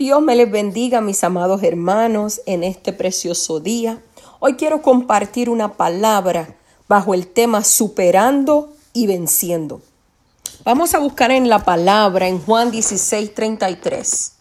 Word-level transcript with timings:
Dios 0.00 0.22
me 0.22 0.34
les 0.34 0.50
bendiga, 0.50 1.02
mis 1.02 1.22
amados 1.24 1.62
hermanos, 1.62 2.40
en 2.46 2.64
este 2.64 2.94
precioso 2.94 3.60
día. 3.60 4.02
Hoy 4.38 4.54
quiero 4.54 4.80
compartir 4.80 5.50
una 5.50 5.74
palabra 5.74 6.56
bajo 6.88 7.12
el 7.12 7.26
tema 7.26 7.62
superando 7.62 8.72
y 8.94 9.06
venciendo. 9.06 9.82
Vamos 10.64 10.94
a 10.94 11.00
buscar 11.00 11.30
en 11.32 11.50
la 11.50 11.66
palabra 11.66 12.28
en 12.28 12.38
Juan 12.38 12.70
16, 12.70 13.34
33. 13.34 14.32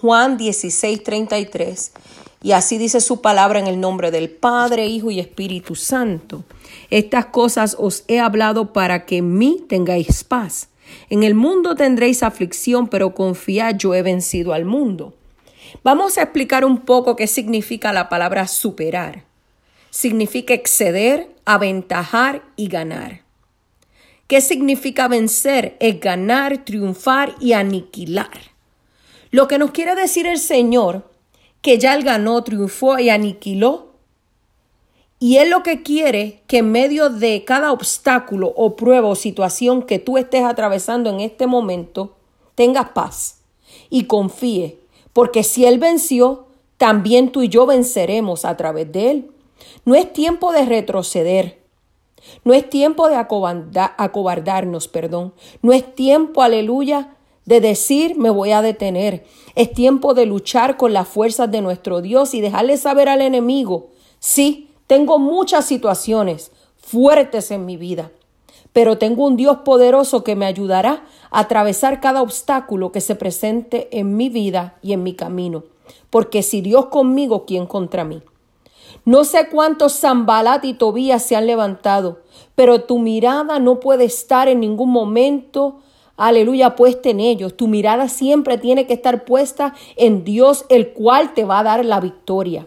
Juan 0.00 0.38
16, 0.38 1.04
33. 1.04 1.92
Y 2.42 2.52
así 2.52 2.78
dice 2.78 3.02
su 3.02 3.20
palabra 3.20 3.58
en 3.58 3.66
el 3.66 3.78
nombre 3.78 4.10
del 4.10 4.30
Padre, 4.30 4.86
Hijo 4.86 5.10
y 5.10 5.20
Espíritu 5.20 5.74
Santo. 5.74 6.44
Estas 6.88 7.26
cosas 7.26 7.76
os 7.78 8.04
he 8.08 8.18
hablado 8.18 8.72
para 8.72 9.04
que 9.04 9.18
en 9.18 9.36
mí 9.36 9.62
tengáis 9.68 10.24
paz. 10.24 10.68
En 11.10 11.22
el 11.22 11.34
mundo 11.34 11.74
tendréis 11.74 12.22
aflicción, 12.22 12.88
pero 12.88 13.14
confiad, 13.14 13.76
yo 13.76 13.94
he 13.94 14.02
vencido 14.02 14.52
al 14.52 14.64
mundo. 14.64 15.14
Vamos 15.82 16.18
a 16.18 16.22
explicar 16.22 16.64
un 16.64 16.80
poco 16.80 17.16
qué 17.16 17.26
significa 17.26 17.92
la 17.92 18.08
palabra 18.08 18.46
superar. 18.46 19.24
Significa 19.90 20.54
exceder, 20.54 21.28
aventajar 21.44 22.42
y 22.56 22.68
ganar. 22.68 23.22
¿Qué 24.26 24.40
significa 24.40 25.06
vencer? 25.06 25.76
Es 25.78 26.00
ganar, 26.00 26.64
triunfar 26.64 27.34
y 27.40 27.52
aniquilar. 27.52 28.56
Lo 29.30 29.46
que 29.48 29.58
nos 29.58 29.70
quiere 29.70 29.94
decir 29.94 30.26
el 30.26 30.38
Señor, 30.38 31.10
que 31.62 31.78
ya 31.78 31.94
Él 31.94 32.02
ganó, 32.02 32.42
triunfó 32.42 32.98
y 32.98 33.10
aniquiló, 33.10 33.95
y 35.18 35.38
Él 35.38 35.50
lo 35.50 35.62
que 35.62 35.82
quiere 35.82 36.42
que 36.46 36.58
en 36.58 36.72
medio 36.72 37.08
de 37.08 37.44
cada 37.44 37.72
obstáculo 37.72 38.52
o 38.56 38.76
prueba 38.76 39.08
o 39.08 39.14
situación 39.14 39.82
que 39.82 39.98
tú 39.98 40.18
estés 40.18 40.44
atravesando 40.44 41.10
en 41.10 41.20
este 41.20 41.46
momento, 41.46 42.16
tengas 42.54 42.90
paz 42.90 43.40
y 43.88 44.04
confíe, 44.04 44.78
porque 45.12 45.42
si 45.42 45.64
Él 45.64 45.78
venció, 45.78 46.46
también 46.76 47.32
tú 47.32 47.42
y 47.42 47.48
yo 47.48 47.64
venceremos 47.64 48.44
a 48.44 48.56
través 48.56 48.92
de 48.92 49.10
Él. 49.10 49.30
No 49.84 49.94
es 49.94 50.12
tiempo 50.12 50.52
de 50.52 50.66
retroceder. 50.66 51.62
No 52.44 52.52
es 52.52 52.68
tiempo 52.68 53.08
de 53.08 53.16
acobardarnos, 53.16 54.88
perdón. 54.88 55.32
No 55.62 55.72
es 55.72 55.94
tiempo, 55.94 56.42
aleluya, 56.42 57.16
de 57.44 57.60
decir 57.60 58.18
me 58.18 58.30
voy 58.30 58.52
a 58.52 58.60
detener. 58.60 59.24
Es 59.54 59.72
tiempo 59.72 60.12
de 60.12 60.26
luchar 60.26 60.76
con 60.76 60.92
las 60.92 61.08
fuerzas 61.08 61.50
de 61.50 61.62
nuestro 61.62 62.02
Dios 62.02 62.34
y 62.34 62.40
dejarle 62.42 62.76
saber 62.76 63.08
al 63.08 63.22
enemigo, 63.22 63.88
sí, 64.18 64.65
tengo 64.86 65.18
muchas 65.18 65.64
situaciones 65.64 66.52
fuertes 66.76 67.50
en 67.50 67.66
mi 67.66 67.76
vida, 67.76 68.12
pero 68.72 68.98
tengo 68.98 69.26
un 69.26 69.36
Dios 69.36 69.58
poderoso 69.64 70.22
que 70.22 70.36
me 70.36 70.46
ayudará 70.46 71.04
a 71.30 71.40
atravesar 71.40 72.00
cada 72.00 72.22
obstáculo 72.22 72.92
que 72.92 73.00
se 73.00 73.16
presente 73.16 73.88
en 73.98 74.16
mi 74.16 74.28
vida 74.28 74.76
y 74.82 74.92
en 74.92 75.02
mi 75.02 75.14
camino. 75.14 75.64
Porque 76.10 76.42
si 76.42 76.60
Dios 76.60 76.86
conmigo, 76.86 77.46
¿quién 77.46 77.66
contra 77.66 78.04
mí? 78.04 78.22
No 79.04 79.24
sé 79.24 79.48
cuántos 79.48 79.98
Zambalat 79.98 80.64
y 80.64 80.74
Tobías 80.74 81.22
se 81.24 81.36
han 81.36 81.46
levantado, 81.46 82.20
pero 82.54 82.82
tu 82.82 82.98
mirada 82.98 83.58
no 83.58 83.80
puede 83.80 84.04
estar 84.04 84.48
en 84.48 84.60
ningún 84.60 84.90
momento, 84.90 85.80
aleluya, 86.16 86.76
puesta 86.76 87.10
en 87.10 87.20
ellos. 87.20 87.56
Tu 87.56 87.66
mirada 87.66 88.08
siempre 88.08 88.58
tiene 88.58 88.86
que 88.86 88.94
estar 88.94 89.24
puesta 89.24 89.74
en 89.96 90.24
Dios, 90.24 90.64
el 90.68 90.92
cual 90.92 91.34
te 91.34 91.44
va 91.44 91.60
a 91.60 91.64
dar 91.64 91.84
la 91.84 92.00
victoria. 92.00 92.66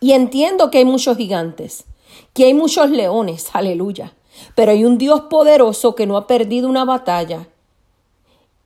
Y 0.00 0.12
entiendo 0.12 0.70
que 0.70 0.78
hay 0.78 0.84
muchos 0.84 1.16
gigantes, 1.16 1.84
que 2.32 2.46
hay 2.46 2.54
muchos 2.54 2.90
leones, 2.90 3.50
aleluya. 3.52 4.14
Pero 4.54 4.72
hay 4.72 4.84
un 4.84 4.96
Dios 4.96 5.22
poderoso 5.22 5.94
que 5.94 6.06
no 6.06 6.16
ha 6.16 6.26
perdido 6.26 6.68
una 6.68 6.84
batalla. 6.84 7.48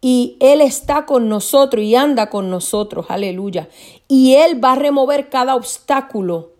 Y 0.01 0.37
Él 0.39 0.61
está 0.61 1.07
con 1.07 1.29
nosotros 1.29 1.83
y 1.83 1.97
anda 1.97 2.31
con 2.31 2.51
nosotros, 2.51 3.07
aleluya. 3.09 3.69
Y 4.07 4.35
Él 4.35 4.63
va 4.63 4.73
a 4.73 4.77
remover 4.77 5.31
cada 5.31 5.57
obstáculo 5.57 6.53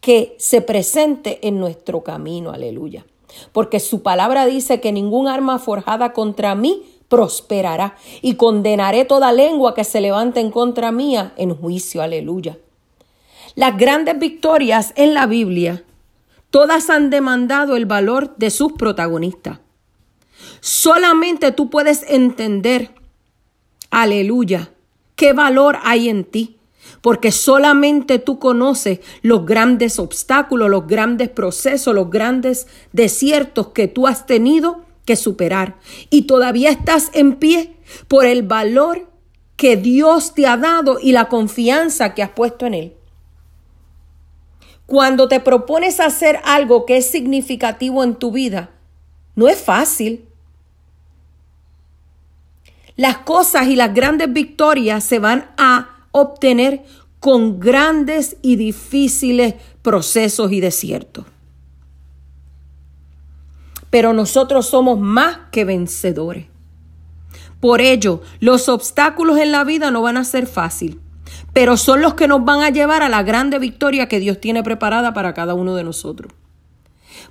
que 0.00 0.34
se 0.38 0.60
presente 0.60 1.46
en 1.46 1.58
nuestro 1.58 2.02
camino, 2.02 2.50
aleluya. 2.50 3.06
Porque 3.52 3.80
su 3.80 4.02
palabra 4.02 4.44
dice 4.44 4.80
que 4.80 4.92
ningún 4.92 5.28
arma 5.28 5.58
forjada 5.58 6.12
contra 6.12 6.54
mí 6.54 6.82
prosperará 7.08 7.96
y 8.20 8.34
condenaré 8.34 9.04
toda 9.04 9.32
lengua 9.32 9.74
que 9.74 9.84
se 9.84 10.00
levante 10.00 10.40
en 10.40 10.50
contra 10.50 10.92
mía 10.92 11.32
en 11.36 11.54
juicio, 11.54 12.02
aleluya. 12.02 12.58
Las 13.56 13.76
grandes 13.76 14.18
victorias 14.18 14.92
en 14.96 15.14
la 15.14 15.26
Biblia, 15.26 15.84
todas 16.50 16.90
han 16.90 17.10
demandado 17.10 17.76
el 17.76 17.86
valor 17.86 18.34
de 18.36 18.50
sus 18.50 18.72
protagonistas. 18.72 19.60
Solamente 20.60 21.52
tú 21.52 21.70
puedes 21.70 22.04
entender, 22.08 22.90
aleluya, 23.90 24.70
qué 25.14 25.32
valor 25.32 25.78
hay 25.84 26.08
en 26.08 26.24
ti, 26.24 26.56
porque 27.00 27.30
solamente 27.30 28.18
tú 28.18 28.38
conoces 28.38 29.00
los 29.22 29.46
grandes 29.46 29.98
obstáculos, 29.98 30.68
los 30.68 30.86
grandes 30.86 31.28
procesos, 31.28 31.94
los 31.94 32.10
grandes 32.10 32.66
desiertos 32.92 33.68
que 33.68 33.88
tú 33.88 34.06
has 34.06 34.26
tenido 34.26 34.84
que 35.04 35.16
superar. 35.16 35.76
Y 36.10 36.22
todavía 36.22 36.70
estás 36.70 37.10
en 37.12 37.36
pie 37.36 37.76
por 38.08 38.26
el 38.26 38.42
valor 38.42 39.08
que 39.56 39.76
Dios 39.76 40.34
te 40.34 40.46
ha 40.46 40.56
dado 40.56 40.98
y 41.00 41.12
la 41.12 41.28
confianza 41.28 42.14
que 42.14 42.22
has 42.22 42.30
puesto 42.30 42.66
en 42.66 42.74
Él. 42.74 42.94
Cuando 44.86 45.28
te 45.28 45.40
propones 45.40 45.98
hacer 45.98 46.40
algo 46.44 46.84
que 46.84 46.98
es 46.98 47.10
significativo 47.10 48.04
en 48.04 48.16
tu 48.16 48.32
vida, 48.32 48.70
no 49.34 49.48
es 49.48 49.58
fácil. 49.58 50.26
Las 52.96 53.18
cosas 53.18 53.66
y 53.68 53.76
las 53.76 53.94
grandes 53.94 54.32
victorias 54.32 55.02
se 55.02 55.18
van 55.18 55.50
a 55.56 56.06
obtener 56.12 56.84
con 57.18 57.58
grandes 57.58 58.36
y 58.42 58.56
difíciles 58.56 59.54
procesos 59.82 60.52
y 60.52 60.60
desiertos. 60.60 61.24
Pero 63.88 64.12
nosotros 64.12 64.66
somos 64.68 65.00
más 65.00 65.38
que 65.50 65.64
vencedores. 65.64 66.46
Por 67.60 67.80
ello, 67.80 68.20
los 68.40 68.68
obstáculos 68.68 69.38
en 69.38 69.50
la 69.50 69.64
vida 69.64 69.90
no 69.90 70.02
van 70.02 70.18
a 70.18 70.24
ser 70.24 70.46
fáciles 70.46 70.98
pero 71.52 71.76
son 71.76 72.02
los 72.02 72.14
que 72.14 72.28
nos 72.28 72.44
van 72.44 72.62
a 72.62 72.70
llevar 72.70 73.02
a 73.02 73.08
la 73.08 73.22
grande 73.22 73.58
victoria 73.58 74.08
que 74.08 74.20
Dios 74.20 74.40
tiene 74.40 74.62
preparada 74.62 75.14
para 75.14 75.34
cada 75.34 75.54
uno 75.54 75.74
de 75.74 75.84
nosotros. 75.84 76.32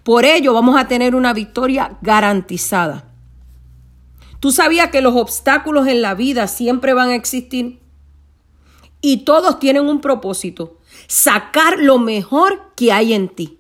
Por 0.04 0.26
ello 0.26 0.54
vamos 0.54 0.78
a 0.78 0.88
tener 0.88 1.16
una 1.16 1.34
victoria 1.34 1.98
garantizada. 2.02 3.10
¿Tú 4.40 4.52
sabías 4.52 4.90
que 4.90 5.02
los 5.02 5.16
obstáculos 5.16 5.88
en 5.88 6.02
la 6.02 6.16
vida 6.16 6.48
siempre 6.48 6.94
van 6.94 7.10
a 7.10 7.16
existir? 7.16 7.80
Y 9.02 9.26
todos 9.26 9.60
tienen 9.60 9.88
un 9.88 10.02
propósito, 10.02 10.80
sacar 11.08 11.80
lo 11.80 11.98
mejor 11.98 12.74
que 12.76 12.92
hay 12.92 13.14
en 13.14 13.30
ti. 13.30 13.60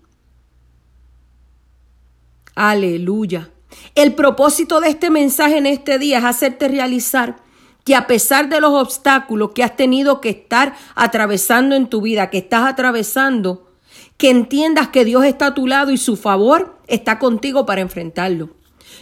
Aleluya. 2.56 3.50
El 3.96 4.14
propósito 4.14 4.80
de 4.80 4.90
este 4.90 5.10
mensaje 5.10 5.58
en 5.58 5.66
este 5.66 5.98
día 6.00 6.20
es 6.20 6.26
hacerte 6.26 6.68
realizar 6.68 7.38
que 7.84 7.96
a 7.96 8.08
pesar 8.08 8.50
de 8.50 8.62
los 8.62 8.72
obstáculos 8.72 9.52
que 9.54 9.64
has 9.64 9.76
tenido 9.76 10.22
que 10.22 10.30
estar 10.30 10.76
atravesando 10.96 11.76
en 11.76 11.88
tu 11.88 12.02
vida, 12.02 12.30
que 12.30 12.40
estás 12.40 12.66
atravesando, 12.66 13.72
que 14.18 14.30
entiendas 14.30 14.90
que 14.90 15.06
Dios 15.06 15.26
está 15.26 15.48
a 15.48 15.54
tu 15.54 15.68
lado 15.68 15.92
y 15.92 15.98
su 15.98 16.16
favor 16.16 16.78
está 16.88 17.20
contigo 17.20 17.66
para 17.66 17.82
enfrentarlo. 17.82 18.52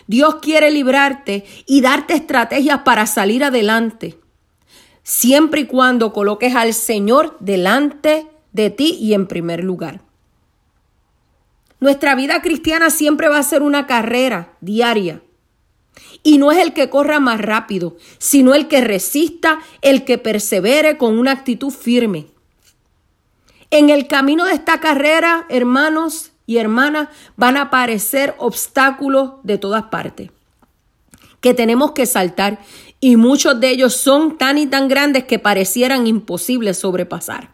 Dios 0.07 0.35
quiere 0.41 0.71
librarte 0.71 1.45
y 1.67 1.81
darte 1.81 2.15
estrategias 2.15 2.79
para 2.79 3.05
salir 3.05 3.43
adelante, 3.43 4.19
siempre 5.03 5.61
y 5.61 5.65
cuando 5.65 6.11
coloques 6.13 6.55
al 6.55 6.73
Señor 6.73 7.37
delante 7.39 8.27
de 8.51 8.69
ti 8.69 8.97
y 8.99 9.13
en 9.13 9.27
primer 9.27 9.63
lugar. 9.63 10.01
Nuestra 11.79 12.15
vida 12.15 12.41
cristiana 12.41 12.89
siempre 12.89 13.27
va 13.27 13.37
a 13.37 13.43
ser 13.43 13.63
una 13.63 13.87
carrera 13.87 14.53
diaria 14.61 15.21
y 16.23 16.37
no 16.37 16.51
es 16.51 16.59
el 16.59 16.73
que 16.73 16.89
corra 16.89 17.19
más 17.19 17.41
rápido, 17.41 17.97
sino 18.17 18.53
el 18.53 18.67
que 18.67 18.81
resista, 18.81 19.59
el 19.81 20.05
que 20.05 20.17
persevere 20.17 20.97
con 20.97 21.17
una 21.17 21.31
actitud 21.31 21.71
firme. 21.71 22.27
En 23.69 23.89
el 23.89 24.07
camino 24.07 24.45
de 24.45 24.53
esta 24.53 24.79
carrera, 24.79 25.45
hermanos 25.49 26.31
y 26.45 26.57
hermanas, 26.57 27.09
van 27.37 27.57
a 27.57 27.63
aparecer 27.63 28.35
obstáculos 28.37 29.33
de 29.43 29.57
todas 29.57 29.83
partes 29.83 30.29
que 31.41 31.53
tenemos 31.53 31.91
que 31.91 32.05
saltar 32.05 32.59
y 32.99 33.17
muchos 33.17 33.59
de 33.59 33.71
ellos 33.71 33.95
son 33.95 34.37
tan 34.37 34.57
y 34.57 34.67
tan 34.67 34.87
grandes 34.87 35.25
que 35.25 35.39
parecieran 35.39 36.07
imposibles 36.07 36.77
sobrepasar. 36.77 37.51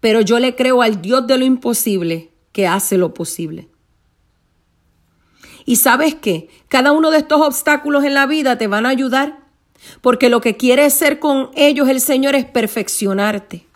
Pero 0.00 0.20
yo 0.20 0.40
le 0.40 0.56
creo 0.56 0.82
al 0.82 1.00
Dios 1.00 1.26
de 1.28 1.38
lo 1.38 1.44
imposible 1.44 2.32
que 2.50 2.66
hace 2.66 2.98
lo 2.98 3.14
posible. 3.14 3.68
Y 5.64 5.76
sabes 5.76 6.14
qué, 6.14 6.48
cada 6.68 6.92
uno 6.92 7.10
de 7.10 7.18
estos 7.18 7.40
obstáculos 7.40 8.04
en 8.04 8.14
la 8.14 8.26
vida 8.26 8.58
te 8.58 8.66
van 8.66 8.86
a 8.86 8.90
ayudar, 8.90 9.38
porque 10.00 10.28
lo 10.28 10.40
que 10.40 10.56
quiere 10.56 10.84
hacer 10.84 11.18
con 11.18 11.50
ellos 11.54 11.88
el 11.88 12.00
Señor 12.00 12.34
es 12.34 12.44
perfeccionarte. 12.44 13.66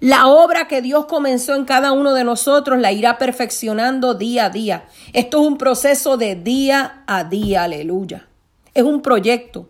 La 0.00 0.28
obra 0.28 0.68
que 0.68 0.80
Dios 0.80 1.06
comenzó 1.06 1.56
en 1.56 1.64
cada 1.64 1.90
uno 1.90 2.14
de 2.14 2.22
nosotros 2.22 2.78
la 2.78 2.92
irá 2.92 3.18
perfeccionando 3.18 4.14
día 4.14 4.46
a 4.46 4.50
día. 4.50 4.88
Esto 5.12 5.40
es 5.40 5.46
un 5.46 5.58
proceso 5.58 6.16
de 6.16 6.36
día 6.36 7.02
a 7.06 7.24
día, 7.24 7.64
aleluya. 7.64 8.28
Es 8.74 8.84
un 8.84 9.02
proyecto. 9.02 9.68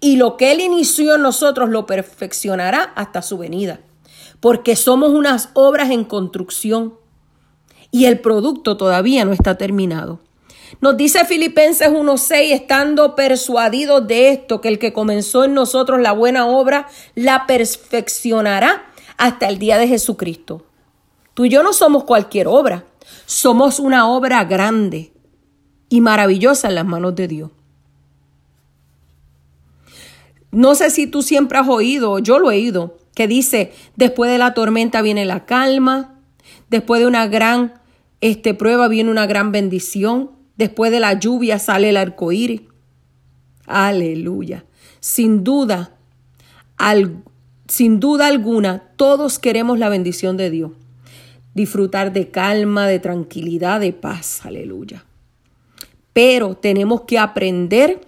Y 0.00 0.16
lo 0.16 0.36
que 0.36 0.50
Él 0.50 0.60
inició 0.60 1.14
en 1.14 1.22
nosotros 1.22 1.70
lo 1.70 1.86
perfeccionará 1.86 2.92
hasta 2.96 3.22
su 3.22 3.38
venida. 3.38 3.80
Porque 4.40 4.74
somos 4.74 5.10
unas 5.10 5.50
obras 5.54 5.90
en 5.90 6.04
construcción 6.04 6.94
y 7.92 8.06
el 8.06 8.18
producto 8.18 8.76
todavía 8.76 9.24
no 9.24 9.32
está 9.32 9.56
terminado. 9.56 10.18
Nos 10.80 10.96
dice 10.96 11.24
Filipenses 11.24 11.90
1.6, 11.90 12.52
estando 12.52 13.14
persuadidos 13.14 14.06
de 14.06 14.30
esto, 14.30 14.60
que 14.60 14.68
el 14.68 14.78
que 14.78 14.92
comenzó 14.92 15.44
en 15.44 15.54
nosotros 15.54 16.00
la 16.00 16.12
buena 16.12 16.46
obra, 16.46 16.88
la 17.14 17.46
perfeccionará 17.46 18.86
hasta 19.16 19.48
el 19.48 19.58
día 19.58 19.78
de 19.78 19.88
Jesucristo. 19.88 20.66
Tú 21.34 21.44
y 21.44 21.48
yo 21.48 21.62
no 21.62 21.72
somos 21.72 22.04
cualquier 22.04 22.48
obra, 22.48 22.84
somos 23.26 23.78
una 23.78 24.08
obra 24.08 24.44
grande 24.44 25.12
y 25.88 26.00
maravillosa 26.00 26.68
en 26.68 26.74
las 26.74 26.86
manos 26.86 27.14
de 27.14 27.28
Dios. 27.28 27.50
No 30.50 30.74
sé 30.74 30.90
si 30.90 31.06
tú 31.06 31.22
siempre 31.22 31.58
has 31.58 31.68
oído, 31.68 32.18
yo 32.18 32.38
lo 32.38 32.50
he 32.50 32.56
oído, 32.56 32.98
que 33.14 33.26
dice, 33.26 33.72
después 33.96 34.30
de 34.30 34.38
la 34.38 34.52
tormenta 34.52 35.00
viene 35.00 35.24
la 35.24 35.46
calma, 35.46 36.20
después 36.68 37.00
de 37.00 37.06
una 37.06 37.26
gran 37.26 37.80
este, 38.20 38.52
prueba 38.52 38.88
viene 38.88 39.10
una 39.10 39.26
gran 39.26 39.50
bendición, 39.52 40.30
después 40.56 40.90
de 40.92 41.00
la 41.00 41.14
lluvia 41.14 41.58
sale 41.58 41.90
el 41.90 41.96
arco 41.96 42.32
iris. 42.32 42.62
Aleluya. 43.66 44.64
Sin 45.00 45.44
duda, 45.44 45.96
sin 47.68 48.00
duda 48.00 48.26
alguna, 48.26 48.82
todos 48.96 49.38
queremos 49.38 49.78
la 49.78 49.88
bendición 49.88 50.36
de 50.36 50.50
Dios. 50.50 50.72
Disfrutar 51.54 52.12
de 52.12 52.30
calma, 52.30 52.86
de 52.86 52.98
tranquilidad, 52.98 53.80
de 53.80 53.92
paz. 53.92 54.44
Aleluya. 54.44 55.04
Pero 56.12 56.54
tenemos 56.54 57.02
que 57.02 57.18
aprender 57.18 58.00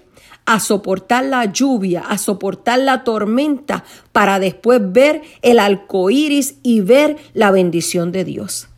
a 0.47 0.61
soportar 0.61 1.25
la 1.25 1.47
lluvia, 1.47 2.01
a 2.01 2.19
soportar 2.19 2.79
la 2.79 3.05
tormenta, 3.05 3.85
para 4.13 4.39
después 4.39 4.81
ver 4.93 5.23
el 5.43 5.59
arco 5.59 6.11
iris 6.11 6.57
y 6.63 6.81
ver 6.81 7.17
la 7.33 7.51
bendición 7.51 8.13
de 8.13 8.25
Dios. 8.25 8.69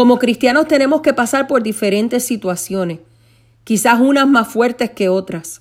Como 0.00 0.18
cristianos 0.18 0.66
tenemos 0.66 1.02
que 1.02 1.12
pasar 1.12 1.46
por 1.46 1.62
diferentes 1.62 2.24
situaciones, 2.24 3.00
quizás 3.64 4.00
unas 4.00 4.26
más 4.26 4.48
fuertes 4.48 4.88
que 4.92 5.10
otras. 5.10 5.60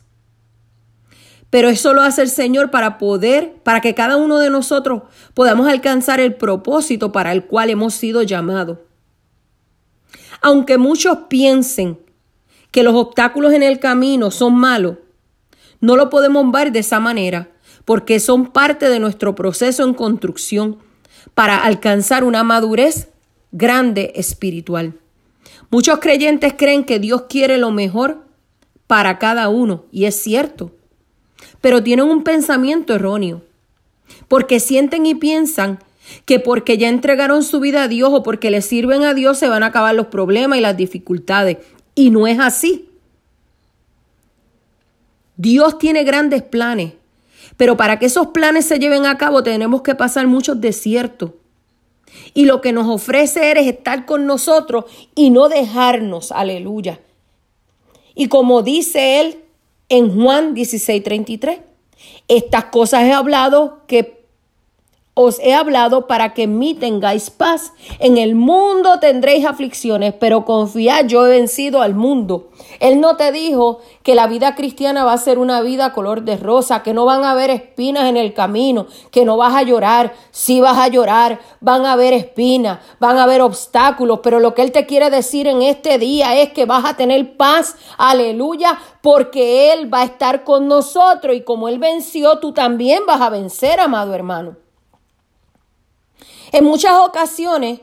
Pero 1.50 1.68
eso 1.68 1.94
lo 1.94 2.02
hace 2.04 2.22
el 2.22 2.30
Señor 2.30 2.72
para 2.72 2.98
poder, 2.98 3.56
para 3.64 3.82
que 3.82 3.94
cada 3.94 4.16
uno 4.16 4.38
de 4.38 4.50
nosotros 4.50 5.02
podamos 5.34 5.68
alcanzar 5.68 6.22
el 6.22 6.36
propósito 6.36 7.12
para 7.12 7.34
el 7.34 7.48
cual 7.48 7.70
hemos 7.70 7.96
sido 7.96 8.24
llamados. 8.24 8.78
Aunque 10.42 10.78
muchos 10.78 11.18
piensen 11.28 12.00
que 12.72 12.84
los 12.84 12.96
obstáculos 12.96 13.52
en 13.52 13.62
el 13.62 13.78
camino 13.78 14.32
son 14.32 14.56
malos, 14.56 15.00
no 15.82 15.98
lo 15.98 16.10
podemos 16.10 16.50
ver 16.50 16.72
de 16.72 16.80
esa 16.80 17.02
manera, 17.02 17.50
porque 17.84 18.22
son 18.22 18.46
parte 18.54 18.88
de 18.88 19.02
nuestro 19.02 19.36
proceso 19.36 19.84
en 19.84 19.94
construcción 19.94 20.78
para 21.34 21.58
alcanzar 21.58 22.24
una 22.24 22.46
madurez 22.46 23.09
grande 23.52 24.14
espiritual. 24.16 24.94
Muchos 25.70 26.00
creyentes 26.00 26.54
creen 26.58 26.84
que 26.84 27.00
Dios 27.00 27.24
quiere 27.30 27.58
lo 27.58 27.72
mejor 27.72 28.26
para 28.88 29.20
cada 29.20 29.50
uno, 29.50 29.86
y 29.92 30.06
es 30.06 30.16
cierto, 30.16 30.72
pero 31.62 31.84
tienen 31.84 32.06
un 32.06 32.24
pensamiento 32.24 32.96
erróneo, 32.96 33.44
porque 34.28 34.60
sienten 34.60 35.06
y 35.06 35.16
piensan 35.16 35.80
que 36.26 36.40
porque 36.40 36.78
ya 36.78 36.90
entregaron 36.90 37.44
su 37.44 37.60
vida 37.60 37.84
a 37.84 37.88
Dios 37.88 38.10
o 38.12 38.24
porque 38.24 38.50
le 38.50 38.62
sirven 38.62 39.04
a 39.04 39.14
Dios 39.14 39.38
se 39.38 39.48
van 39.48 39.64
a 39.64 39.68
acabar 39.68 39.94
los 39.94 40.08
problemas 40.08 40.58
y 40.58 40.62
las 40.62 40.76
dificultades. 40.76 41.58
Y 41.94 42.10
no 42.10 42.26
es 42.26 42.40
así. 42.40 42.90
Dios 45.38 45.78
tiene 45.78 46.04
grandes 46.04 46.42
planes, 46.42 46.94
pero 47.58 47.78
para 47.78 48.00
que 48.00 48.08
esos 48.08 48.28
planes 48.28 48.66
se 48.66 48.80
lleven 48.80 49.06
a 49.06 49.18
cabo 49.18 49.44
tenemos 49.44 49.82
que 49.82 49.96
pasar 49.96 50.28
muchos 50.28 50.60
desiertos. 50.60 51.32
Y 52.34 52.46
lo 52.46 52.62
que 52.62 52.72
nos 52.72 52.88
ofrece 52.88 53.52
es 53.52 53.68
estar 53.68 54.06
con 54.06 54.26
nosotros 54.26 54.86
y 55.16 55.30
no 55.30 55.50
dejarnos, 55.50 56.32
aleluya. 56.32 57.00
Y 58.16 58.28
como 58.28 58.64
dice 58.64 59.22
él 59.22 59.40
en 59.90 60.14
Juan 60.14 60.54
16:33, 60.56 61.62
estas 62.28 62.66
cosas 62.66 63.04
he 63.04 63.14
hablado 63.14 63.82
que 63.88 64.19
os 65.22 65.38
he 65.42 65.54
hablado 65.54 66.08
para 66.08 66.34
que 66.34 66.44
en 66.44 66.58
mí 66.58 66.76
tengáis 66.76 67.30
paz. 67.30 67.74
En 68.00 68.18
el 68.18 68.36
mundo 68.36 69.02
tendréis 69.02 69.46
aflicciones, 69.46 70.14
pero 70.18 70.46
confiad, 70.46 71.08
yo 71.08 71.28
he 71.28 71.32
vencido 71.32 71.82
al 71.82 71.94
mundo. 71.94 72.52
Él 72.80 73.02
no 73.02 73.18
te 73.18 73.34
dijo 73.34 73.80
que 74.02 74.16
la 74.16 74.28
vida 74.28 74.56
cristiana 74.56 75.04
va 75.04 75.12
a 75.12 75.18
ser 75.18 75.38
una 75.38 75.62
vida 75.62 75.92
color 75.92 76.22
de 76.22 76.38
rosa, 76.38 76.84
que 76.84 76.94
no 76.94 77.04
van 77.04 77.26
a 77.26 77.32
haber 77.32 77.50
espinas 77.50 78.08
en 78.08 78.16
el 78.16 78.34
camino, 78.34 78.88
que 79.12 79.26
no 79.26 79.36
vas 79.36 79.56
a 79.56 79.64
llorar. 79.64 80.14
Sí 80.32 80.62
vas 80.62 80.78
a 80.78 80.88
llorar, 80.88 81.42
van 81.60 81.86
a 81.86 81.92
haber 81.92 82.14
espinas, 82.14 82.80
van 83.02 83.18
a 83.18 83.24
haber 83.24 83.42
obstáculos, 83.42 84.22
pero 84.24 84.40
lo 84.40 84.54
que 84.54 84.62
Él 84.62 84.72
te 84.72 84.86
quiere 84.86 85.10
decir 85.10 85.48
en 85.48 85.62
este 85.62 85.98
día 85.98 86.40
es 86.40 86.54
que 86.54 86.66
vas 86.66 86.86
a 86.86 86.96
tener 86.96 87.36
paz, 87.36 87.76
aleluya, 87.98 88.80
porque 89.02 89.74
Él 89.74 89.94
va 89.94 90.00
a 90.00 90.06
estar 90.06 90.46
con 90.46 90.70
nosotros 90.70 91.36
y 91.36 91.42
como 91.42 91.68
Él 91.68 91.78
venció, 91.78 92.40
tú 92.40 92.54
también 92.54 93.04
vas 93.06 93.20
a 93.20 93.30
vencer, 93.30 93.82
amado 93.82 94.14
hermano. 94.14 94.69
En 96.52 96.66
muchas 96.66 96.94
ocasiones, 97.00 97.82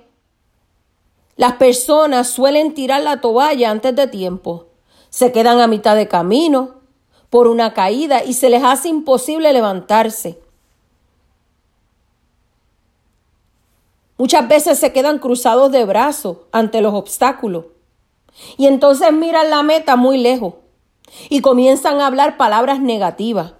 las 1.36 1.54
personas 1.54 2.28
suelen 2.28 2.74
tirar 2.74 3.02
la 3.02 3.20
toalla 3.20 3.70
antes 3.70 3.94
de 3.94 4.06
tiempo. 4.08 4.66
Se 5.10 5.32
quedan 5.32 5.60
a 5.60 5.66
mitad 5.66 5.94
de 5.94 6.08
camino 6.08 6.80
por 7.30 7.46
una 7.46 7.74
caída 7.74 8.24
y 8.24 8.32
se 8.32 8.50
les 8.50 8.64
hace 8.64 8.88
imposible 8.88 9.52
levantarse. 9.52 10.40
Muchas 14.18 14.48
veces 14.48 14.78
se 14.78 14.92
quedan 14.92 15.18
cruzados 15.18 15.70
de 15.70 15.84
brazos 15.84 16.38
ante 16.50 16.80
los 16.80 16.94
obstáculos. 16.94 17.66
Y 18.56 18.66
entonces 18.66 19.12
miran 19.12 19.50
la 19.50 19.62
meta 19.62 19.96
muy 19.96 20.18
lejos 20.18 20.54
y 21.28 21.40
comienzan 21.40 22.00
a 22.00 22.06
hablar 22.06 22.36
palabras 22.36 22.80
negativas. 22.80 23.52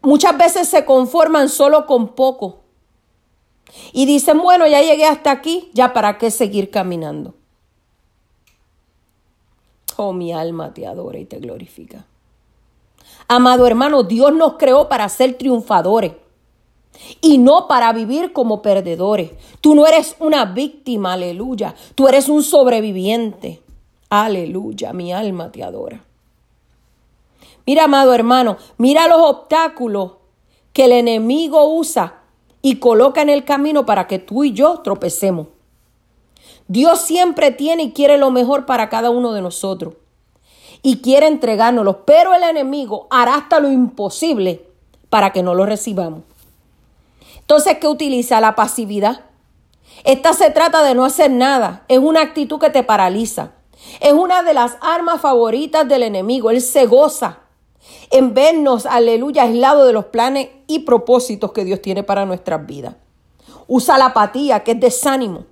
Muchas 0.00 0.36
veces 0.36 0.68
se 0.68 0.84
conforman 0.84 1.48
solo 1.48 1.86
con 1.86 2.14
poco 2.14 2.61
y 3.92 4.06
dicen, 4.06 4.38
bueno, 4.38 4.66
ya 4.66 4.82
llegué 4.82 5.06
hasta 5.06 5.30
aquí, 5.30 5.70
ya 5.72 5.92
para 5.92 6.18
qué 6.18 6.30
seguir 6.30 6.70
caminando. 6.70 7.34
Oh, 9.96 10.12
mi 10.12 10.32
alma 10.32 10.72
te 10.72 10.86
adora 10.86 11.18
y 11.18 11.24
te 11.24 11.38
glorifica. 11.38 12.06
Amado 13.28 13.66
hermano, 13.66 14.02
Dios 14.02 14.32
nos 14.32 14.54
creó 14.54 14.88
para 14.88 15.08
ser 15.08 15.34
triunfadores 15.34 16.12
y 17.20 17.38
no 17.38 17.68
para 17.68 17.92
vivir 17.92 18.32
como 18.32 18.62
perdedores. 18.62 19.30
Tú 19.60 19.74
no 19.74 19.86
eres 19.86 20.16
una 20.18 20.44
víctima, 20.44 21.14
aleluya. 21.14 21.74
Tú 21.94 22.08
eres 22.08 22.28
un 22.28 22.42
sobreviviente. 22.42 23.62
Aleluya, 24.10 24.92
mi 24.92 25.12
alma 25.12 25.50
te 25.50 25.62
adora. 25.62 26.04
Mira, 27.64 27.84
amado 27.84 28.12
hermano, 28.12 28.56
mira 28.76 29.08
los 29.08 29.20
obstáculos 29.20 30.12
que 30.72 30.86
el 30.86 30.92
enemigo 30.92 31.74
usa 31.74 32.21
y 32.62 32.76
coloca 32.76 33.20
en 33.20 33.28
el 33.28 33.44
camino 33.44 33.84
para 33.84 34.06
que 34.06 34.18
tú 34.18 34.44
y 34.44 34.52
yo 34.52 34.78
tropecemos. 34.78 35.48
Dios 36.68 37.00
siempre 37.00 37.50
tiene 37.50 37.82
y 37.82 37.92
quiere 37.92 38.16
lo 38.16 38.30
mejor 38.30 38.64
para 38.64 38.88
cada 38.88 39.10
uno 39.10 39.32
de 39.32 39.42
nosotros 39.42 39.94
y 40.82 40.98
quiere 40.98 41.26
entregárnoslo, 41.26 42.04
pero 42.04 42.34
el 42.34 42.42
enemigo 42.42 43.06
hará 43.10 43.34
hasta 43.34 43.60
lo 43.60 43.70
imposible 43.70 44.66
para 45.10 45.32
que 45.32 45.42
no 45.42 45.54
lo 45.54 45.66
recibamos. 45.66 46.22
Entonces, 47.38 47.78
¿qué 47.78 47.88
utiliza? 47.88 48.40
La 48.40 48.54
pasividad. 48.54 49.26
Esta 50.04 50.32
se 50.32 50.50
trata 50.50 50.82
de 50.82 50.94
no 50.94 51.04
hacer 51.04 51.30
nada, 51.30 51.84
es 51.88 51.98
una 51.98 52.22
actitud 52.22 52.58
que 52.58 52.70
te 52.70 52.82
paraliza. 52.82 53.52
Es 54.00 54.12
una 54.12 54.42
de 54.42 54.54
las 54.54 54.76
armas 54.80 55.20
favoritas 55.20 55.86
del 55.88 56.04
enemigo. 56.04 56.50
Él 56.50 56.60
se 56.60 56.86
goza 56.86 57.40
en 58.10 58.34
vernos, 58.34 58.86
aleluya, 58.86 59.44
aislado 59.44 59.86
de 59.86 59.92
los 59.92 60.06
planes 60.06 60.48
y 60.66 60.80
propósitos 60.80 61.52
que 61.52 61.64
Dios 61.64 61.80
tiene 61.80 62.02
para 62.02 62.26
nuestras 62.26 62.66
vidas. 62.66 62.96
Usa 63.66 63.98
la 63.98 64.06
apatía, 64.06 64.64
que 64.64 64.72
es 64.72 64.80
desánimo. 64.80 65.46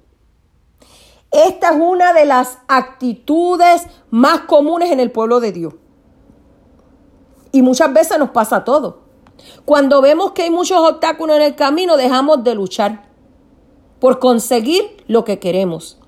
Esta 1.30 1.70
es 1.70 1.80
una 1.80 2.12
de 2.12 2.24
las 2.24 2.58
actitudes 2.68 3.86
más 4.10 4.40
comunes 4.42 4.90
en 4.90 5.00
el 5.00 5.10
pueblo 5.10 5.40
de 5.40 5.52
Dios. 5.52 5.74
Y 7.52 7.62
muchas 7.62 7.92
veces 7.92 8.18
nos 8.18 8.30
pasa 8.30 8.64
todo. 8.64 9.02
Cuando 9.64 10.00
vemos 10.02 10.32
que 10.32 10.42
hay 10.42 10.50
muchos 10.50 10.78
obstáculos 10.78 11.36
en 11.36 11.42
el 11.42 11.54
camino, 11.54 11.96
dejamos 11.96 12.44
de 12.44 12.54
luchar 12.54 13.08
por 14.00 14.18
conseguir 14.18 15.04
lo 15.06 15.24
que 15.24 15.38
queremos. 15.38 15.98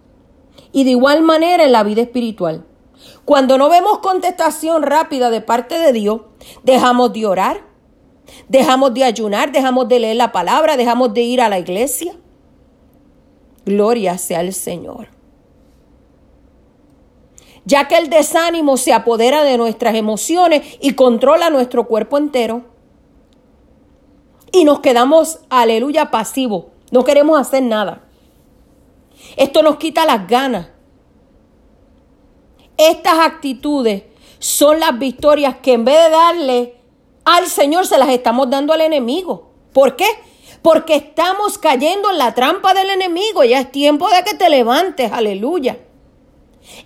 Y 0.72 0.84
de 0.84 0.90
igual 0.90 1.22
manera 1.22 1.64
en 1.64 1.72
la 1.72 1.82
vida 1.82 2.02
espiritual. 2.02 2.64
Cuando 3.24 3.58
no 3.58 3.68
vemos 3.68 3.98
contestación 3.98 4.82
rápida 4.82 5.30
de 5.30 5.40
parte 5.40 5.78
de 5.78 5.92
Dios, 5.92 6.22
dejamos 6.62 7.12
de 7.12 7.26
orar, 7.26 7.64
dejamos 8.48 8.94
de 8.94 9.04
ayunar, 9.04 9.52
dejamos 9.52 9.88
de 9.88 10.00
leer 10.00 10.16
la 10.16 10.32
palabra, 10.32 10.76
dejamos 10.76 11.14
de 11.14 11.22
ir 11.22 11.40
a 11.40 11.48
la 11.48 11.58
iglesia. 11.58 12.14
Gloria 13.64 14.18
sea 14.18 14.40
al 14.40 14.52
Señor. 14.52 15.08
ya 17.64 17.86
que 17.86 17.96
el 17.96 18.10
desánimo 18.10 18.76
se 18.76 18.92
apodera 18.92 19.44
de 19.44 19.56
nuestras 19.56 19.94
emociones 19.94 20.78
y 20.80 20.94
controla 20.94 21.50
nuestro 21.50 21.86
cuerpo 21.86 22.18
entero. 22.18 22.64
Y 24.50 24.64
nos 24.64 24.80
quedamos, 24.80 25.40
aleluya, 25.48 26.10
pasivos. 26.10 26.66
No 26.90 27.04
queremos 27.04 27.40
hacer 27.40 27.62
nada. 27.62 28.02
Esto 29.36 29.62
nos 29.62 29.76
quita 29.76 30.04
las 30.04 30.26
ganas. 30.26 30.68
Estas 32.90 33.20
actitudes 33.20 34.02
son 34.40 34.80
las 34.80 34.98
victorias 34.98 35.56
que 35.62 35.74
en 35.74 35.84
vez 35.84 36.02
de 36.02 36.10
darle 36.10 36.74
al 37.24 37.46
Señor 37.46 37.86
se 37.86 37.96
las 37.96 38.08
estamos 38.08 38.50
dando 38.50 38.72
al 38.72 38.80
enemigo. 38.80 39.52
¿Por 39.72 39.94
qué? 39.94 40.06
Porque 40.62 40.96
estamos 40.96 41.58
cayendo 41.58 42.10
en 42.10 42.18
la 42.18 42.34
trampa 42.34 42.74
del 42.74 42.90
enemigo. 42.90 43.44
Ya 43.44 43.60
es 43.60 43.70
tiempo 43.70 44.08
de 44.10 44.24
que 44.24 44.34
te 44.34 44.50
levantes, 44.50 45.12
aleluya. 45.12 45.78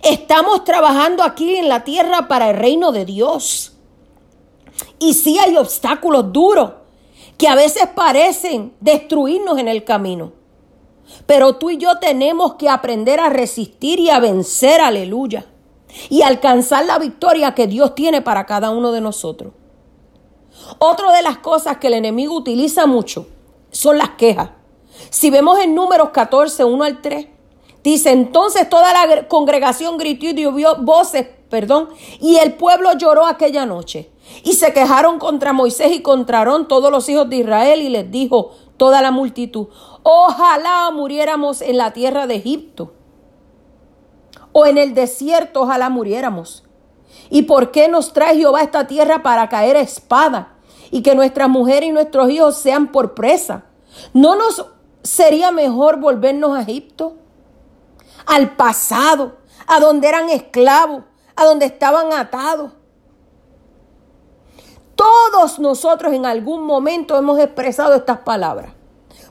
Estamos 0.03 0.63
trabajando 0.63 1.23
aquí 1.23 1.55
en 1.55 1.67
la 1.67 1.83
tierra 1.83 2.27
para 2.27 2.51
el 2.51 2.57
reino 2.57 2.91
de 2.91 3.03
Dios. 3.03 3.73
Y 4.99 5.15
sí 5.15 5.39
hay 5.39 5.57
obstáculos 5.57 6.31
duros 6.31 6.73
que 7.39 7.47
a 7.47 7.55
veces 7.55 7.87
parecen 7.95 8.73
destruirnos 8.79 9.57
en 9.57 9.67
el 9.67 9.83
camino. 9.83 10.33
Pero 11.25 11.55
tú 11.55 11.71
y 11.71 11.77
yo 11.77 11.97
tenemos 11.97 12.53
que 12.53 12.69
aprender 12.69 13.19
a 13.19 13.29
resistir 13.29 13.99
y 13.99 14.11
a 14.11 14.19
vencer, 14.19 14.79
aleluya. 14.79 15.47
Y 16.09 16.21
alcanzar 16.21 16.85
la 16.85 16.99
victoria 16.99 17.55
que 17.55 17.67
Dios 17.67 17.95
tiene 17.95 18.21
para 18.21 18.45
cada 18.45 18.69
uno 18.69 18.91
de 18.91 19.01
nosotros. 19.01 19.53
Otra 20.79 21.11
de 21.11 21.21
las 21.21 21.37
cosas 21.37 21.77
que 21.77 21.87
el 21.87 21.93
enemigo 21.93 22.35
utiliza 22.35 22.85
mucho 22.85 23.27
son 23.71 23.97
las 23.97 24.11
quejas. 24.11 24.49
Si 25.09 25.29
vemos 25.29 25.59
en 25.59 25.75
números 25.75 26.09
14, 26.09 26.63
1 26.63 26.83
al 26.83 27.01
3, 27.01 27.27
dice, 27.83 28.11
entonces 28.11 28.69
toda 28.69 28.91
la 28.91 29.27
congregación 29.27 29.97
gritó 29.97 30.25
y 30.25 30.33
dio 30.33 30.75
voces, 30.77 31.27
perdón, 31.49 31.89
y 32.19 32.37
el 32.37 32.53
pueblo 32.53 32.93
lloró 32.97 33.25
aquella 33.25 33.65
noche. 33.65 34.09
Y 34.43 34.53
se 34.53 34.73
quejaron 34.73 35.19
contra 35.19 35.53
Moisés 35.53 35.91
y 35.93 36.01
contra 36.01 36.45
todos 36.67 36.91
los 36.91 37.07
hijos 37.07 37.29
de 37.29 37.37
Israel 37.37 37.81
y 37.81 37.89
les 37.89 38.11
dijo 38.11 38.51
toda 38.75 39.01
la 39.01 39.11
multitud, 39.11 39.67
ojalá 40.03 40.91
muriéramos 40.91 41.61
en 41.61 41.77
la 41.77 41.93
tierra 41.93 42.27
de 42.27 42.35
Egipto 42.35 42.93
o 44.59 44.65
en 44.65 44.79
el 44.79 44.95
desierto, 44.95 45.61
ojalá 45.61 45.87
muriéramos. 45.91 46.63
¿Y 47.29 47.43
por 47.43 47.69
qué 47.69 47.87
nos 47.89 48.11
trae 48.11 48.37
Jehová 48.37 48.63
esta 48.63 48.87
tierra 48.87 49.21
para 49.21 49.49
caer 49.49 49.77
a 49.77 49.81
espada 49.81 50.55
y 50.89 51.03
que 51.03 51.13
nuestras 51.13 51.47
mujeres 51.47 51.89
y 51.89 51.91
nuestros 51.91 52.27
hijos 52.31 52.57
sean 52.57 52.91
por 52.91 53.13
presa? 53.13 53.65
¿No 54.13 54.35
nos 54.35 54.65
sería 55.03 55.51
mejor 55.51 55.99
volvernos 55.99 56.57
a 56.57 56.63
Egipto? 56.63 57.17
Al 58.25 58.55
pasado, 58.55 59.37
a 59.67 59.79
donde 59.79 60.07
eran 60.07 60.31
esclavos, 60.31 61.03
a 61.35 61.45
donde 61.45 61.67
estaban 61.67 62.11
atados. 62.11 62.71
Todos 64.95 65.59
nosotros 65.59 66.13
en 66.13 66.25
algún 66.25 66.63
momento 66.63 67.15
hemos 67.15 67.37
expresado 67.37 67.93
estas 67.93 68.21
palabras. 68.21 68.73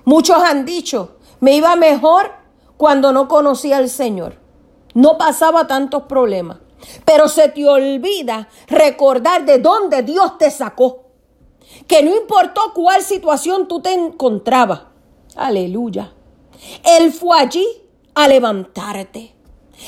Muchos 0.04 0.36
han 0.36 0.64
dicho, 0.64 1.16
me 1.40 1.56
iba 1.56 1.74
mejor 1.74 2.30
cuando 2.76 3.10
no 3.10 3.26
conocía 3.26 3.78
al 3.78 3.88
Señor. 3.88 4.45
No 4.96 5.18
pasaba 5.18 5.66
tantos 5.66 6.04
problemas. 6.04 6.56
Pero 7.04 7.28
se 7.28 7.50
te 7.50 7.68
olvida 7.68 8.48
recordar 8.66 9.44
de 9.44 9.58
dónde 9.58 10.02
Dios 10.02 10.38
te 10.38 10.50
sacó. 10.50 11.10
Que 11.86 12.02
no 12.02 12.16
importó 12.16 12.72
cuál 12.74 13.02
situación 13.02 13.68
tú 13.68 13.82
te 13.82 13.92
encontrabas. 13.92 14.84
Aleluya. 15.36 16.14
Él 16.82 17.12
fue 17.12 17.38
allí 17.38 17.66
a 18.14 18.26
levantarte. 18.26 19.34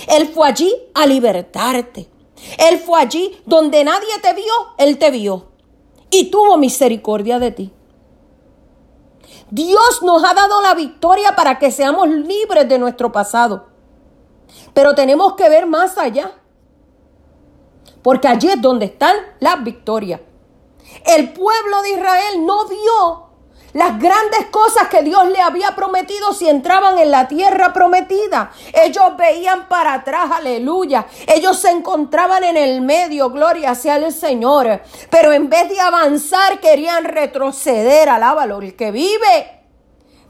Él 0.08 0.28
fue 0.28 0.46
allí 0.46 0.74
a 0.92 1.06
libertarte. 1.06 2.10
Él 2.58 2.78
fue 2.78 3.00
allí 3.00 3.34
donde 3.46 3.84
nadie 3.84 4.12
te 4.20 4.34
vio, 4.34 4.52
Él 4.76 4.98
te 4.98 5.10
vio. 5.10 5.46
Y 6.10 6.30
tuvo 6.30 6.58
misericordia 6.58 7.38
de 7.38 7.50
ti. 7.52 7.72
Dios 9.50 10.02
nos 10.02 10.22
ha 10.22 10.34
dado 10.34 10.60
la 10.60 10.74
victoria 10.74 11.34
para 11.34 11.58
que 11.58 11.70
seamos 11.70 12.10
libres 12.10 12.68
de 12.68 12.78
nuestro 12.78 13.10
pasado. 13.10 13.67
Pero 14.75 14.95
tenemos 14.95 15.35
que 15.35 15.49
ver 15.49 15.67
más 15.67 15.99
allá. 15.99 16.33
Porque 18.02 18.28
allí 18.28 18.49
es 18.49 18.61
donde 18.61 18.87
están 18.87 19.17
las 19.40 19.62
victorias. 19.62 20.21
El 21.05 21.33
pueblo 21.33 21.83
de 21.83 21.90
Israel 21.90 22.47
no 22.47 22.67
vio 22.67 23.28
las 23.75 23.99
grandes 23.99 24.47
cosas 24.50 24.88
que 24.88 25.02
Dios 25.02 25.28
le 25.28 25.40
había 25.40 25.75
prometido 25.75 26.33
si 26.33 26.49
entraban 26.49 26.99
en 26.99 27.11
la 27.11 27.28
tierra 27.28 27.73
prometida. 27.73 28.50
Ellos 28.73 29.17
veían 29.17 29.69
para 29.69 29.95
atrás, 29.95 30.31
aleluya. 30.33 31.07
Ellos 31.26 31.59
se 31.59 31.71
encontraban 31.71 32.45
en 32.45 32.57
el 32.57 32.81
medio, 32.81 33.31
gloria 33.31 33.75
sea 33.75 33.97
el 33.97 34.12
Señor. 34.12 34.81
Pero 35.11 35.33
en 35.33 35.49
vez 35.49 35.69
de 35.69 35.81
avanzar, 35.81 36.61
querían 36.61 37.05
retroceder, 37.05 38.09
alábalo, 38.09 38.61
el 38.61 38.75
que 38.75 38.90
vive. 38.90 39.57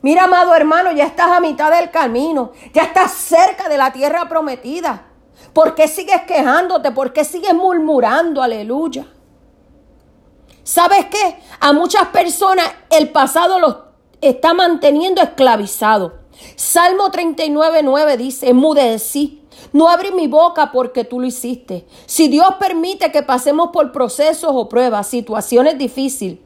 Mira, 0.00 0.25
amado 0.25 0.55
hermano, 0.55 0.93
ya 0.93 1.05
estás 1.05 1.31
a 1.31 1.40
mitad 1.40 1.71
del 1.71 1.90
camino, 1.90 2.52
ya 2.73 2.83
estás 2.85 3.12
cerca 3.12 3.69
de 3.69 3.76
la 3.76 3.93
tierra 3.93 4.28
prometida. 4.28 5.07
¿Por 5.52 5.75
qué 5.75 5.88
sigues 5.88 6.23
quejándote? 6.23 6.93
¿Por 6.93 7.12
qué 7.12 7.25
sigues 7.25 7.55
murmurando? 7.55 8.43
Aleluya. 8.43 9.07
¿Sabes 10.62 11.07
qué? 11.07 11.40
A 11.61 11.73
muchas 11.73 12.09
personas 12.09 12.71
el 12.90 13.11
pasado 13.11 13.59
los 13.59 13.76
está 14.21 14.55
manteniendo 14.55 15.23
esclavizados. 15.23 16.12
Salmo 16.57 17.11
39, 17.11 17.83
9 17.83 18.17
dice, 18.17 18.50
enmudecí. 18.50 19.43
No 19.73 19.88
abrí 19.88 20.12
mi 20.12 20.28
boca 20.28 20.71
porque 20.71 21.05
tú 21.05 21.21
lo 21.21 21.26
hiciste. 21.26 21.87
Si 22.07 22.28
Dios 22.28 22.55
permite 22.61 23.11
que 23.11 23.23
pasemos 23.23 23.71
por 23.73 23.90
procesos 23.90 24.52
o 24.55 24.69
pruebas, 24.69 25.09
situaciones 25.09 25.76
difíciles, 25.76 26.38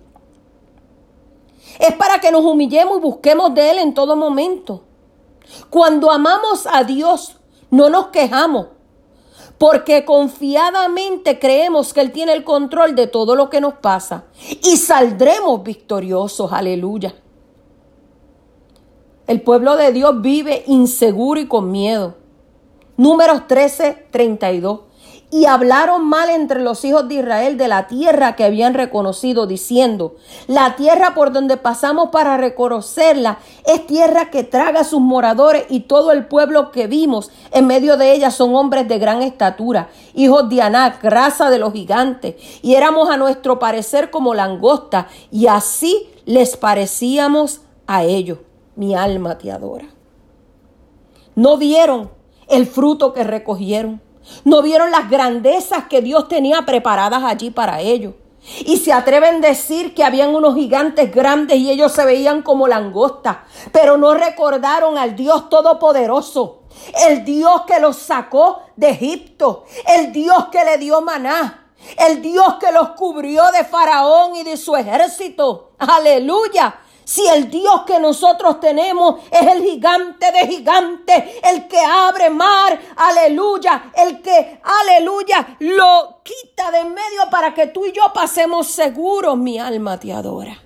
es 1.78 1.94
para 1.94 2.20
que 2.20 2.30
nos 2.30 2.44
humillemos 2.44 2.98
y 2.98 3.00
busquemos 3.00 3.54
de 3.54 3.70
Él 3.70 3.78
en 3.78 3.94
todo 3.94 4.16
momento. 4.16 4.82
Cuando 5.70 6.10
amamos 6.10 6.66
a 6.70 6.84
Dios, 6.84 7.36
no 7.70 7.88
nos 7.88 8.08
quejamos, 8.08 8.68
porque 9.58 10.04
confiadamente 10.04 11.38
creemos 11.38 11.92
que 11.92 12.00
Él 12.00 12.12
tiene 12.12 12.32
el 12.32 12.44
control 12.44 12.94
de 12.94 13.06
todo 13.06 13.36
lo 13.36 13.50
que 13.50 13.60
nos 13.60 13.74
pasa 13.74 14.24
y 14.62 14.76
saldremos 14.76 15.62
victoriosos, 15.62 16.52
aleluya. 16.52 17.14
El 19.26 19.40
pueblo 19.40 19.76
de 19.76 19.92
Dios 19.92 20.20
vive 20.20 20.64
inseguro 20.66 21.40
y 21.40 21.46
con 21.46 21.70
miedo. 21.70 22.16
Números 22.96 23.46
13, 23.46 24.08
32 24.10 24.80
y 25.32 25.46
hablaron 25.46 26.06
mal 26.06 26.28
entre 26.28 26.60
los 26.60 26.84
hijos 26.84 27.08
de 27.08 27.14
Israel 27.14 27.56
de 27.56 27.66
la 27.66 27.86
tierra 27.86 28.36
que 28.36 28.44
habían 28.44 28.74
reconocido, 28.74 29.46
diciendo, 29.46 30.16
la 30.46 30.76
tierra 30.76 31.14
por 31.14 31.32
donde 31.32 31.56
pasamos 31.56 32.10
para 32.10 32.36
reconocerla 32.36 33.38
es 33.64 33.86
tierra 33.86 34.30
que 34.30 34.44
traga 34.44 34.80
a 34.80 34.84
sus 34.84 35.00
moradores 35.00 35.64
y 35.70 35.80
todo 35.80 36.12
el 36.12 36.26
pueblo 36.26 36.70
que 36.70 36.86
vimos 36.86 37.30
en 37.50 37.66
medio 37.66 37.96
de 37.96 38.12
ella 38.12 38.30
son 38.30 38.54
hombres 38.54 38.86
de 38.88 38.98
gran 38.98 39.22
estatura, 39.22 39.88
hijos 40.12 40.50
de 40.50 40.60
Anac, 40.60 41.02
raza 41.02 41.48
de 41.48 41.58
los 41.58 41.72
gigantes, 41.72 42.34
y 42.60 42.74
éramos 42.74 43.08
a 43.08 43.16
nuestro 43.16 43.58
parecer 43.58 44.10
como 44.10 44.34
langosta, 44.34 45.08
y 45.30 45.46
así 45.46 46.10
les 46.26 46.58
parecíamos 46.58 47.62
a 47.86 48.04
ellos. 48.04 48.38
Mi 48.76 48.94
alma 48.94 49.38
te 49.38 49.50
adora. 49.50 49.86
No 51.34 51.56
vieron 51.56 52.10
el 52.48 52.66
fruto 52.66 53.14
que 53.14 53.24
recogieron 53.24 54.02
no 54.44 54.62
vieron 54.62 54.90
las 54.90 55.10
grandezas 55.10 55.84
que 55.84 56.00
Dios 56.00 56.28
tenía 56.28 56.62
preparadas 56.62 57.22
allí 57.24 57.50
para 57.50 57.80
ellos. 57.80 58.14
Y 58.64 58.78
se 58.78 58.92
atreven 58.92 59.36
a 59.36 59.48
decir 59.48 59.94
que 59.94 60.02
habían 60.02 60.34
unos 60.34 60.56
gigantes 60.56 61.14
grandes 61.14 61.58
y 61.58 61.70
ellos 61.70 61.92
se 61.92 62.04
veían 62.04 62.42
como 62.42 62.66
langostas, 62.66 63.38
pero 63.70 63.96
no 63.96 64.14
recordaron 64.14 64.98
al 64.98 65.14
Dios 65.14 65.48
Todopoderoso, 65.48 66.62
el 67.08 67.24
Dios 67.24 67.62
que 67.68 67.78
los 67.78 67.96
sacó 67.96 68.62
de 68.74 68.90
Egipto, 68.90 69.64
el 69.86 70.12
Dios 70.12 70.48
que 70.50 70.64
le 70.64 70.78
dio 70.78 71.00
maná, 71.02 71.70
el 72.08 72.20
Dios 72.20 72.54
que 72.58 72.72
los 72.72 72.90
cubrió 72.90 73.44
de 73.52 73.64
Faraón 73.64 74.34
y 74.34 74.42
de 74.42 74.56
su 74.56 74.74
ejército. 74.74 75.70
Aleluya. 75.78 76.80
Si 77.04 77.26
el 77.26 77.50
Dios 77.50 77.82
que 77.86 77.98
nosotros 77.98 78.60
tenemos 78.60 79.20
es 79.30 79.42
el 79.42 79.62
gigante 79.62 80.30
de 80.30 80.46
gigantes, 80.46 81.24
el 81.42 81.66
que 81.66 81.78
abre 81.78 82.30
mar, 82.30 82.78
aleluya, 82.96 83.92
el 83.96 84.22
que, 84.22 84.60
aleluya, 84.62 85.56
lo 85.60 86.20
quita 86.22 86.70
de 86.70 86.80
en 86.80 86.94
medio 86.94 87.30
para 87.30 87.54
que 87.54 87.68
tú 87.68 87.86
y 87.86 87.92
yo 87.92 88.12
pasemos 88.12 88.68
seguros, 88.68 89.36
mi 89.36 89.58
alma 89.58 89.98
te 89.98 90.12
adora. 90.12 90.60